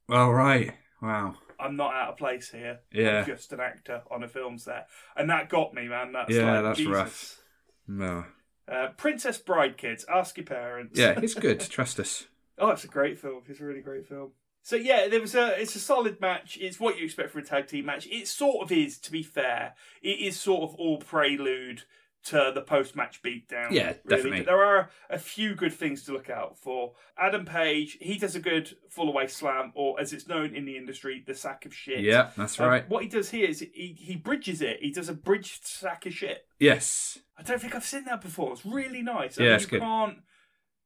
[0.08, 0.74] Well, right.
[1.02, 1.36] Wow.
[1.60, 2.80] I'm not out of place here.
[2.92, 3.20] Yeah.
[3.20, 6.12] I'm just an actor on a film set." And that got me, man.
[6.12, 6.92] That's Yeah, like, that's Jesus.
[6.94, 7.42] rough.
[7.88, 8.26] No.
[8.68, 10.98] Uh, Princess Bride, kids, ask your parents.
[11.00, 11.60] Yeah, it's good.
[11.60, 12.28] Trust us.
[12.58, 13.44] Oh, it's a great film.
[13.48, 14.32] It's a really great film.
[14.62, 15.60] So yeah, there was a.
[15.60, 16.58] It's a solid match.
[16.60, 18.08] It's what you expect for a tag team match.
[18.12, 19.74] It sort of is, to be fair.
[20.02, 21.84] It is sort of all prelude
[22.26, 23.72] to the post-match beatdown.
[23.72, 24.40] Yeah, definitely.
[24.40, 26.94] But there are a few good things to look out for.
[27.18, 31.24] Adam Page, he does a good fallaway slam, or as it's known in the industry,
[31.26, 32.02] the sack of shit.
[32.02, 32.90] Yeah, that's Um, right.
[32.90, 34.80] what he does here is he, he bridges it.
[34.82, 36.46] He does a bridged sack of shit.
[36.60, 37.20] Yes.
[37.38, 38.52] I don't think I've seen that before.
[38.52, 39.40] It's really nice.
[39.40, 39.82] I Yeah, mean, it's you good.
[39.82, 40.18] can't.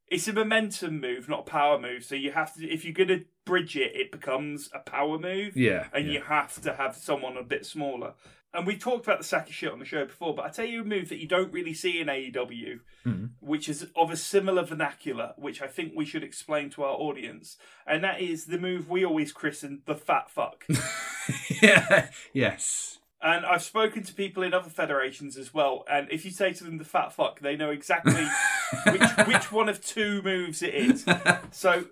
[0.09, 2.03] It's a momentum move, not a power move.
[2.03, 5.57] So you have to, if you're going to bridge it, it becomes a power move,
[5.57, 5.87] Yeah.
[5.91, 6.13] and yeah.
[6.13, 8.13] you have to have someone a bit smaller.
[8.55, 10.65] And we talked about the sack of shit on the show before, but I tell
[10.65, 13.31] you a move that you don't really see in AEW, Mhm.
[13.39, 17.57] which is of a similar vernacular, which I think we should explain to our audience,
[17.87, 20.65] and that is the move we always christen the fat fuck.
[21.61, 22.09] yeah.
[22.33, 22.99] Yes.
[23.21, 26.63] And I've spoken to people in other federations as well, and if you say to
[26.63, 28.27] them the fat fuck, they know exactly
[28.91, 31.05] which which one of two moves it is.
[31.51, 31.85] So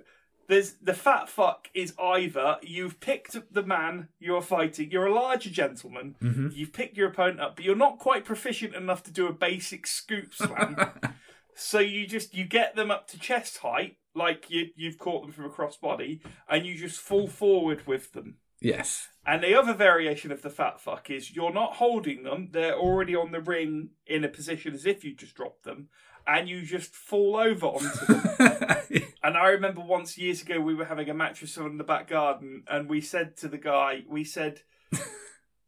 [0.51, 5.13] there's the fat fuck is either you've picked up the man you're fighting, you're a
[5.13, 6.53] larger gentleman, Mhm.
[6.55, 9.87] you've picked your opponent up, but you're not quite proficient enough to do a basic
[9.87, 10.75] scoop slam.
[11.55, 15.31] so you just you get them up to chest height, like you you've caught them
[15.31, 18.37] from a crossbody, and you just fall forward with them.
[18.59, 19.07] yes.
[19.25, 23.15] And the other variation of the fat fuck is you're not holding them, they're already
[23.15, 25.89] on the ring in a position as if you just dropped them,
[26.31, 29.03] and you just fall over onto them.
[29.23, 32.07] and I remember once years ago we were having a mattress on in the back
[32.07, 34.61] garden, and we said to the guy, we said,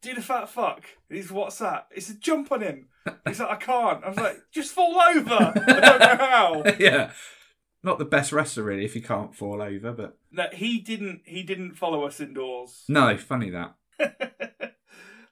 [0.01, 0.83] Do the fat fuck.
[1.09, 1.87] And he's, What's that?
[1.93, 2.87] He a Jump on him.
[3.27, 4.03] He's like, I can't.
[4.03, 5.33] I was like, Just fall over.
[5.33, 6.63] I don't know how.
[6.79, 7.11] yeah.
[7.83, 11.21] Not the best wrestler really if he can't fall over, but No, he didn't.
[11.25, 12.85] He didn't follow us indoors.
[12.87, 13.75] no, funny that.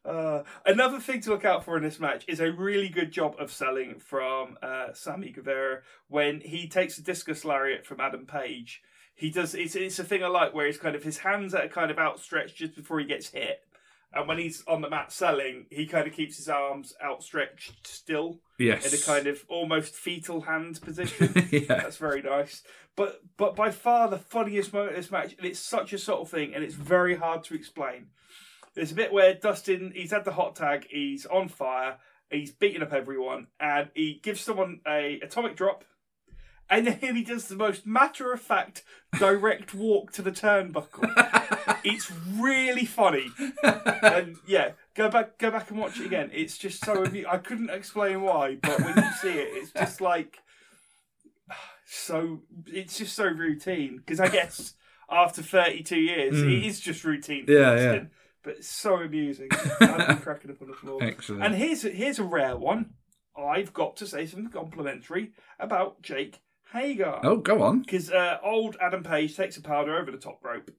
[0.03, 3.35] Uh, another thing to look out for in this match is a really good job
[3.39, 8.81] of selling from uh, Sammy Guevara when he takes a discus lariat from Adam Page.
[9.13, 9.53] He does.
[9.53, 11.99] It's it's a thing I like where he's kind of his hands are kind of
[11.99, 13.59] outstretched just before he gets hit,
[14.13, 18.39] and when he's on the mat selling, he kind of keeps his arms outstretched still
[18.57, 18.91] Yes.
[18.91, 21.31] in a kind of almost fetal hand position.
[21.51, 21.59] yeah.
[21.67, 22.63] That's very nice.
[22.95, 26.25] But but by far the funniest moment of this match, and it's such a subtle
[26.25, 28.07] thing, and it's very hard to explain.
[28.75, 31.97] There's a bit where Dustin, he's had the hot tag, he's on fire,
[32.29, 35.83] he's beating up everyone, and he gives someone a atomic drop,
[36.69, 38.83] and then he does the most matter of fact
[39.19, 41.11] direct walk to the turnbuckle.
[41.83, 42.09] it's
[42.39, 43.25] really funny,
[43.61, 46.29] and yeah, go back go back and watch it again.
[46.33, 49.99] It's just so amu- I couldn't explain why, but when you see it, it's just
[49.99, 50.37] like
[51.85, 52.41] so.
[52.67, 54.75] It's just so routine because I guess
[55.09, 56.57] after 32 years, Mm.
[56.57, 57.45] it is just routine.
[57.47, 58.03] Yeah, Dustin, yeah.
[58.43, 59.49] But it's so amusing.
[59.79, 61.03] Been cracking up on the floor.
[61.03, 61.43] Excellent.
[61.43, 62.93] And here's a, here's a rare one.
[63.37, 66.39] I've got to say something complimentary about Jake
[66.73, 67.81] Hager oh, go on.
[67.81, 70.71] because uh, old Adam Page takes a powder over the top rope,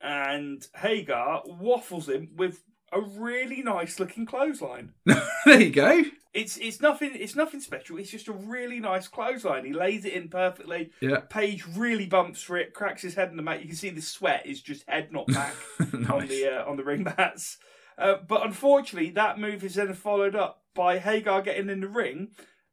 [0.00, 4.92] and Hager waffles him with a really nice looking clothesline.
[5.44, 6.04] there you go.
[6.32, 7.98] It's it's nothing it's nothing special.
[7.98, 9.64] It's just a really nice clothesline.
[9.64, 10.90] He lays it in perfectly.
[11.00, 11.20] Yeah.
[11.20, 13.60] Page really bumps for it, cracks his head in the mat.
[13.60, 15.54] You can see the sweat is just head not back
[16.10, 17.58] on the uh, on the ring mats.
[17.98, 22.28] Uh, but unfortunately, that move is then followed up by Hager getting in the ring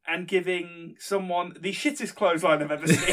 [0.06, 2.98] and giving someone the shittest clothesline I've ever seen.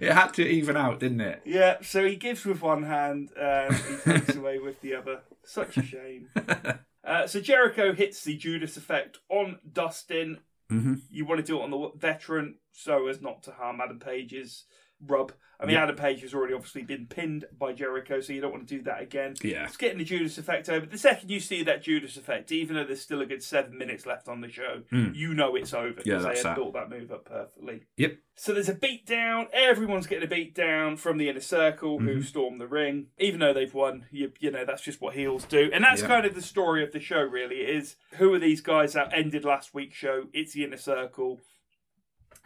[0.00, 1.42] it had to even out, didn't it?
[1.44, 5.20] Yeah, so he gives with one hand and he takes away with the other.
[5.46, 6.28] Such a shame.
[7.06, 10.40] Uh, so Jericho hits the Judas effect on Dustin.
[10.68, 14.00] hmm You want to do it on the veteran so as not to harm Adam
[14.00, 14.64] Page's
[15.04, 15.32] rub.
[15.58, 15.84] I mean, Yeah.
[15.84, 18.82] Adam Page has already obviously been pinned by Jericho, so you don't want to do
[18.82, 19.36] that again.
[19.42, 19.64] Yeah.
[19.64, 20.84] It's getting the Judas effect over.
[20.84, 24.04] The second you see that Judas effect, even though there's still a good seven minutes
[24.04, 25.14] left on the show, Mm.
[25.16, 26.56] you know it's over Yeah, because they that's had that.
[26.56, 27.84] built that move up perfectly.
[27.96, 28.18] Yep.
[28.34, 29.46] So there's a beat down.
[29.50, 32.24] Everyone's getting a beat down from the inner circle who Mhm.
[32.24, 33.06] storm the ring.
[33.18, 35.70] Even though they've won, you, you know, that's just what heels do.
[35.72, 36.08] And that's Yeah.
[36.08, 39.46] kind of the story of the show, really, is who are these guys that ended
[39.46, 40.28] last week's show?
[40.34, 41.40] It's the inner circle.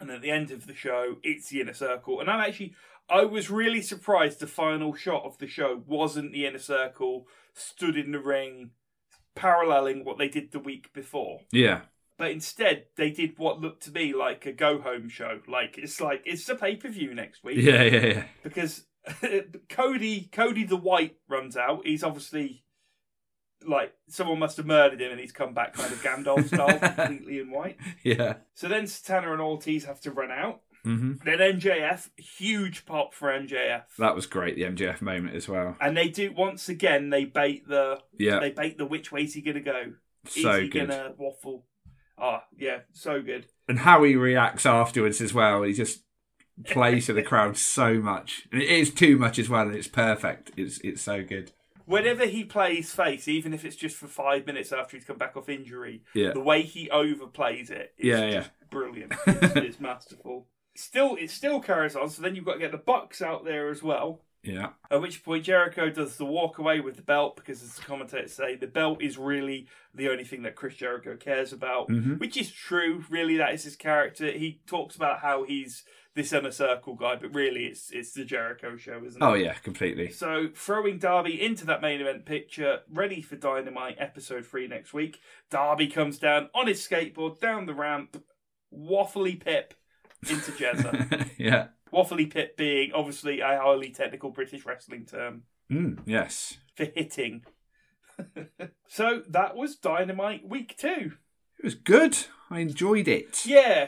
[0.01, 2.19] And at the end of the show, it's the inner circle.
[2.19, 2.73] And I'm actually,
[3.09, 7.95] I was really surprised the final shot of the show wasn't the inner circle stood
[7.95, 8.71] in the ring
[9.35, 11.81] paralleling what they did the week before Yeah.
[12.17, 15.39] but instead they did what looked to me like a go home show.
[15.47, 18.23] Like it's like it's a pay per view next week Yeah, yeah, yeah.
[18.43, 18.85] because
[19.69, 21.85] Cody Cody the White runs out.
[21.85, 22.63] He's obviously
[23.67, 27.39] like someone must have murdered him and he's come back kind of Gandalf style, completely
[27.39, 27.77] in white.
[28.03, 28.35] Yeah.
[28.53, 30.61] So then Santana and Ortiz have to run out.
[30.83, 33.83] hmm Then MJF, huge pop for MJF.
[33.99, 35.75] That was great, the MJF moment as well.
[35.79, 37.09] and they do once again.
[37.09, 38.39] They bait the Yeah.
[38.39, 39.93] they bait the which way's he gonna go?
[40.25, 40.87] Is so he good.
[40.89, 41.65] gonna waffle?
[42.17, 43.47] Ah, yeah, so good.
[43.67, 45.63] And how he reacts afterwards as well.
[45.63, 46.03] He just
[46.65, 48.47] plays to the crowd so much.
[48.51, 50.51] And it is too much as well, and it's perfect.
[50.57, 51.51] It's it's so good.
[51.91, 55.35] Whenever he plays face, even if it's just for five minutes after he's come back
[55.37, 56.31] off injury, Yeah.
[56.33, 59.13] the way he overplays it is Yeah, just brilliant.
[59.27, 60.47] It's, it's masterful.
[60.75, 62.09] Still, it still carries on.
[62.09, 64.21] So then you've got to get the Bucks out there as well.
[64.43, 64.69] Yeah.
[64.89, 68.33] At which point Jericho does the walk away with the belt because, as the commentators
[68.33, 72.17] say, the belt is really the only thing that Chris Jericho cares about, Mhm.
[72.19, 73.03] which is true.
[73.09, 74.31] Really, that is his character.
[74.31, 75.83] He talks about how he's
[76.15, 79.25] this inner circle guy, but really, it's it's the Jericho show, isn't it?
[79.25, 80.11] Oh yeah, completely.
[80.11, 85.19] So throwing Darby into that main event picture, ready for Dynamite episode three next week.
[85.49, 88.23] Darby comes down on his skateboard down the ramp,
[88.73, 89.73] waffly pip
[90.29, 91.29] into Jezza.
[91.37, 91.67] yeah.
[91.93, 96.57] waffly pip being obviously a highly technical British wrestling term Mm, yes.
[96.75, 97.43] for hitting.
[98.87, 101.13] so that was Dynamite week two.
[101.57, 102.17] It was good.
[102.49, 103.45] I enjoyed it.
[103.45, 103.87] Yeah.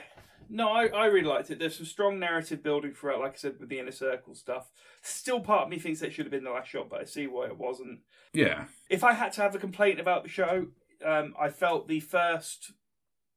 [0.53, 1.57] No, I, I really liked it.
[1.57, 4.69] There's some strong narrative building throughout, like I said, with the inner circle stuff.
[5.01, 7.25] Still, part of me thinks that should have been the last shot, but I see
[7.25, 8.01] why it wasn't.
[8.33, 8.65] Yeah.
[8.87, 10.67] if I had to have a complaint about the show,
[11.03, 12.71] um, I felt the first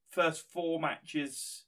[0.09, 1.65] first four matches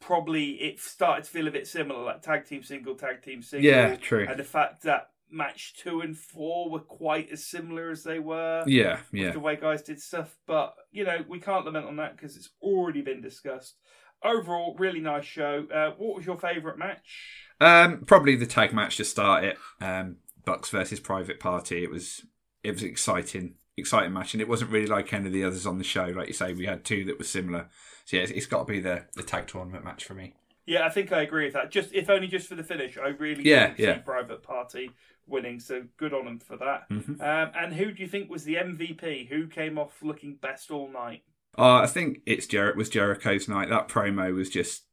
[0.00, 3.70] probably it started to feel a bit similar, like tag team single, tag team single.
[3.70, 4.26] Yeah, true.
[4.26, 8.64] And the fact that match two and four were quite as similar as they were.
[8.66, 9.32] Yeah, yeah.
[9.32, 12.50] The way guys did stuff, but you know we can't lament on that because it's
[12.62, 13.76] already been discussed.
[14.24, 15.66] Overall, really nice show.
[15.72, 17.28] Uh, what was your favourite match?
[17.60, 19.56] Um, probably the tag match to start it.
[19.80, 21.82] Um, Bucks versus Private Party.
[21.84, 22.24] It was
[22.64, 25.78] it was exciting, exciting match, and it wasn't really like any of the others on
[25.78, 26.06] the show.
[26.06, 27.68] Like you say, we had two that were similar.
[28.04, 30.34] So yeah, it's, it's got to be the the tag tournament match for me.
[30.66, 31.70] Yeah, I think I agree with that.
[31.70, 32.96] Just if only just for the finish.
[32.98, 33.94] I really Yeah, didn't yeah.
[33.96, 34.90] see Private Party
[35.26, 36.88] winning, so good on them for that.
[36.90, 37.20] Mhm.
[37.20, 39.28] Um, and who do you think was the MVP?
[39.28, 41.22] Who came off looking best all night?
[41.56, 43.68] Uh, I think it's Jer- it was Jericho's night.
[43.68, 44.84] That promo was just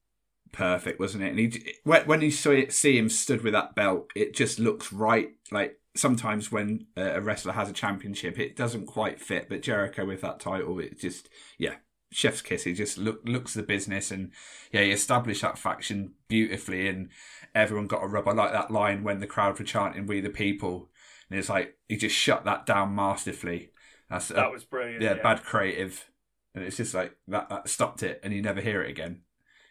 [0.52, 1.30] perfect, wasn't it?
[1.30, 4.92] And he when you saw it, see him stood with that belt, it just looks
[4.92, 5.30] right.
[5.52, 9.48] Like sometimes when uh, a wrestler has a championship, it doesn't quite fit.
[9.50, 11.76] But Jericho with that title, it just yeah,
[12.12, 12.64] chef's kiss.
[12.64, 14.32] He just look looks the business, and
[14.72, 17.10] yeah, he established that faction beautifully, and
[17.56, 18.28] everyone got a rub.
[18.28, 20.90] I like that line when the crowd were chanting "We the People,"
[21.30, 23.72] and it's like he just shut that down masterfully.
[24.10, 25.04] That's That was brilliant.
[25.04, 26.09] yeah, bad creative,
[26.56, 27.50] and it's just like that.
[27.50, 29.22] That stopped it, and you never hear it again.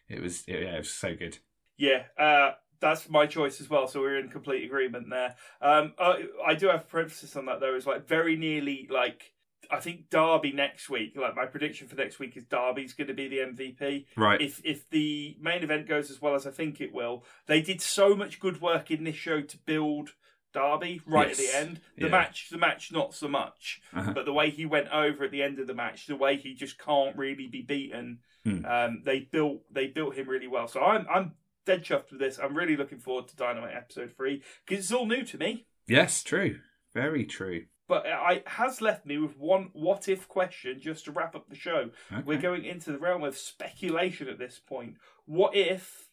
[0.08, 1.38] It was yeah, it was so good.
[1.76, 3.86] Yeah, uh, that's my choice as well.
[3.88, 5.36] So we're in complete agreement there.
[5.60, 7.74] Um, I, I do have a parenthesis on that though.
[7.74, 9.32] Is like very nearly like
[9.70, 11.14] I think Darby next week.
[11.16, 14.06] Like my prediction for next week is Darby's going to be the MVP.
[14.16, 14.40] Right.
[14.40, 17.80] If if the main event goes as well as I think it will, they did
[17.80, 20.10] so much good work in this show to build
[20.52, 21.80] Darby right at the end.
[21.96, 22.10] The Yeah.
[22.10, 23.80] match, the match, not so much.
[23.92, 24.12] Uh-huh.
[24.12, 26.54] But the way he went over at the end of the match, the way he
[26.54, 28.20] just can't really be beaten.
[28.44, 28.64] Hmm.
[28.64, 30.68] Um, they built they built him really well.
[30.68, 31.34] So I'm I'm
[31.66, 32.38] dead chuffed with this.
[32.38, 35.66] I'm really looking forward to Dynamite episode three because it's all new to me.
[35.86, 36.60] Yes, true.
[36.94, 37.66] Very true.
[37.86, 41.56] But it has left me with one what if question just to wrap up the
[41.56, 41.90] show.
[42.12, 42.22] Okay.
[42.24, 44.96] We're going into the realm of speculation at this point.
[45.24, 46.08] What if,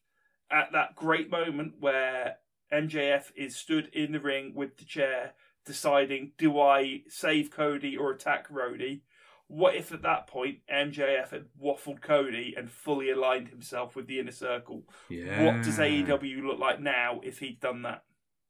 [0.49, 2.38] at that great moment where
[2.72, 5.34] MJF is stood in the ring with the chair,
[5.66, 9.01] deciding, do I save Cody or attack Rhodey?
[9.47, 14.20] What if at that point MJF had waffled Cody and fully aligned himself with the
[14.20, 14.84] inner circle?
[15.09, 15.45] yeah.
[15.45, 18.03] What does AEW look like now if he'd done that?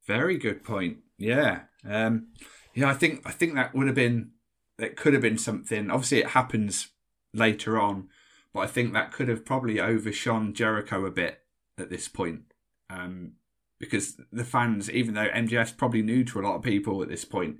[0.08, 1.00] Very good point.
[1.18, 1.64] Yeah.
[1.88, 2.28] Um,
[2.74, 4.32] yeah, I think I think that would have been
[4.78, 5.90] that could have been something.
[5.90, 6.90] Obviously, it happens
[7.34, 8.10] later on,
[8.54, 11.42] but I think that could have probably overshone Jericho a bit
[11.78, 12.42] at this point.
[12.90, 13.34] Um,
[13.80, 17.26] because the fans, even though MJF's probably new to a lot of people at this
[17.26, 17.60] point,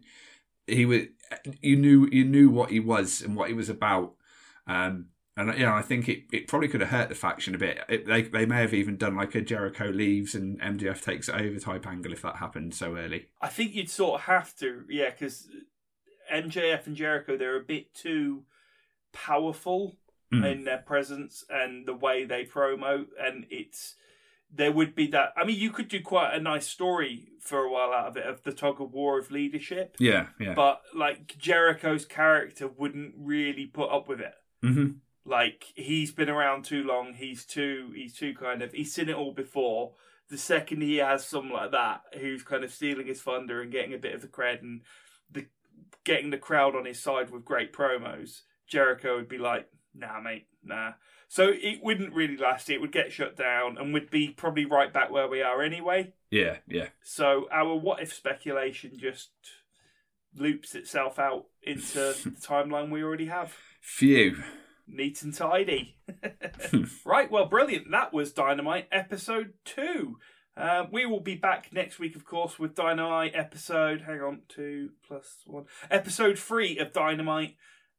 [0.68, 1.04] he was
[1.62, 4.14] you knew you knew what he was and what he was about.
[4.68, 5.08] Um,
[5.38, 7.80] and you know, I think it, it probably could have hurt the faction a bit.
[7.90, 11.36] It, they they may have even done like a Jericho leaves and MJF takes it
[11.36, 13.28] over type angle if that happened so early.
[13.42, 15.48] I think you'd sort of have to, yeah, because
[16.34, 18.44] MJF and Jericho they're a bit too
[19.14, 19.98] powerful
[20.34, 20.52] Mm.
[20.52, 23.94] in their presence and the way they promote, and it's
[24.56, 25.34] there would be that.
[25.36, 28.26] I mean, you could do quite a nice story for a while out of it
[28.26, 30.54] of the tug of war of leadership, Yeah, yeah.
[30.56, 34.34] but like Jericho's character wouldn't really put up with it.
[34.62, 34.88] hmm
[35.26, 37.14] Like he's been around too long.
[37.14, 37.92] He's too.
[37.96, 38.72] He's too kind of.
[38.74, 39.94] He's seen it all before.
[40.30, 43.94] The second he has someone like that who's kind of stealing his thunder and getting
[43.94, 44.82] a bit of the cred and
[45.32, 45.46] the
[46.04, 50.48] getting the crowd on his side with great promos, Jericho would be like, "Nah, mate,
[50.64, 50.94] nah."
[51.28, 52.70] So it wouldn't really last.
[52.70, 56.14] It would get shut down and we'd be probably right back where we are anyway.
[56.30, 56.90] Yeah, yeah.
[57.02, 59.32] So our what if speculation just
[60.36, 61.94] loops itself out into
[62.24, 64.44] the timeline we already have Phew.
[64.88, 65.98] neat and tidy.
[67.06, 67.92] right, well, brilliant.
[67.92, 70.18] That was Dynamite episode two.
[70.58, 74.04] Uh, we will be back next week, of course, with Dynamite episode.
[74.04, 75.66] Hang on, two plus one.
[75.92, 77.56] Episode three of Dynamite.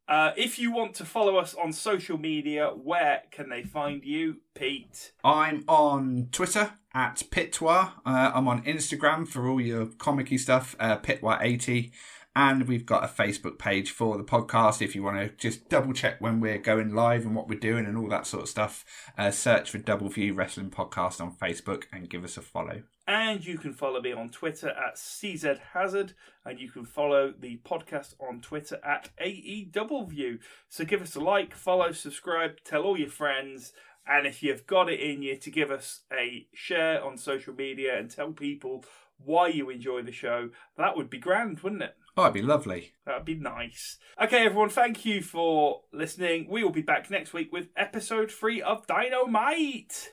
[0.09, 4.37] Uh, if you want to follow us on social media, where can they find you,
[4.55, 5.13] Pete?
[5.25, 7.93] I'm on Twitter at Pitwa.
[8.07, 11.91] Uh, I'm on Instagram for all your comicky stuff, uh, Pitwa80.
[12.37, 15.95] And we've got a Facebook page for the podcast if you want to just double
[15.95, 18.85] check when we're going live and what we're doing and all that sort of stuff.
[19.17, 22.83] Uh, search for Double View Wrestling Podcast on Facebook and give us a follow.
[23.09, 27.61] And you can follow me on Twitter at CZ Hazard, and you can follow the
[27.65, 30.39] podcast on Twitter at AEW.
[30.69, 33.73] So give us a like, follow, subscribe, tell all your friends,
[34.09, 37.99] and if you've got it in you to give us a share on social media
[37.99, 38.85] and tell people
[39.19, 41.97] why you enjoy the show, that would be grand, wouldn't it?
[42.17, 42.93] Oh, it'd be lovely.
[43.05, 43.99] That'd be nice.
[44.21, 46.47] Okay, everyone, thank you for listening.
[46.49, 50.13] We will be back next week with episode three of Dynamite.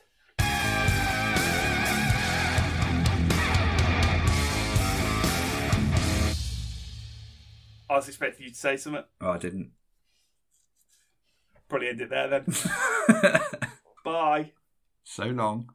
[7.88, 9.04] I was expecting you to say something.
[9.20, 9.70] Oh, I didn't.
[11.68, 12.44] Probably end it there then.
[14.04, 14.52] Bye.
[15.02, 15.70] so long.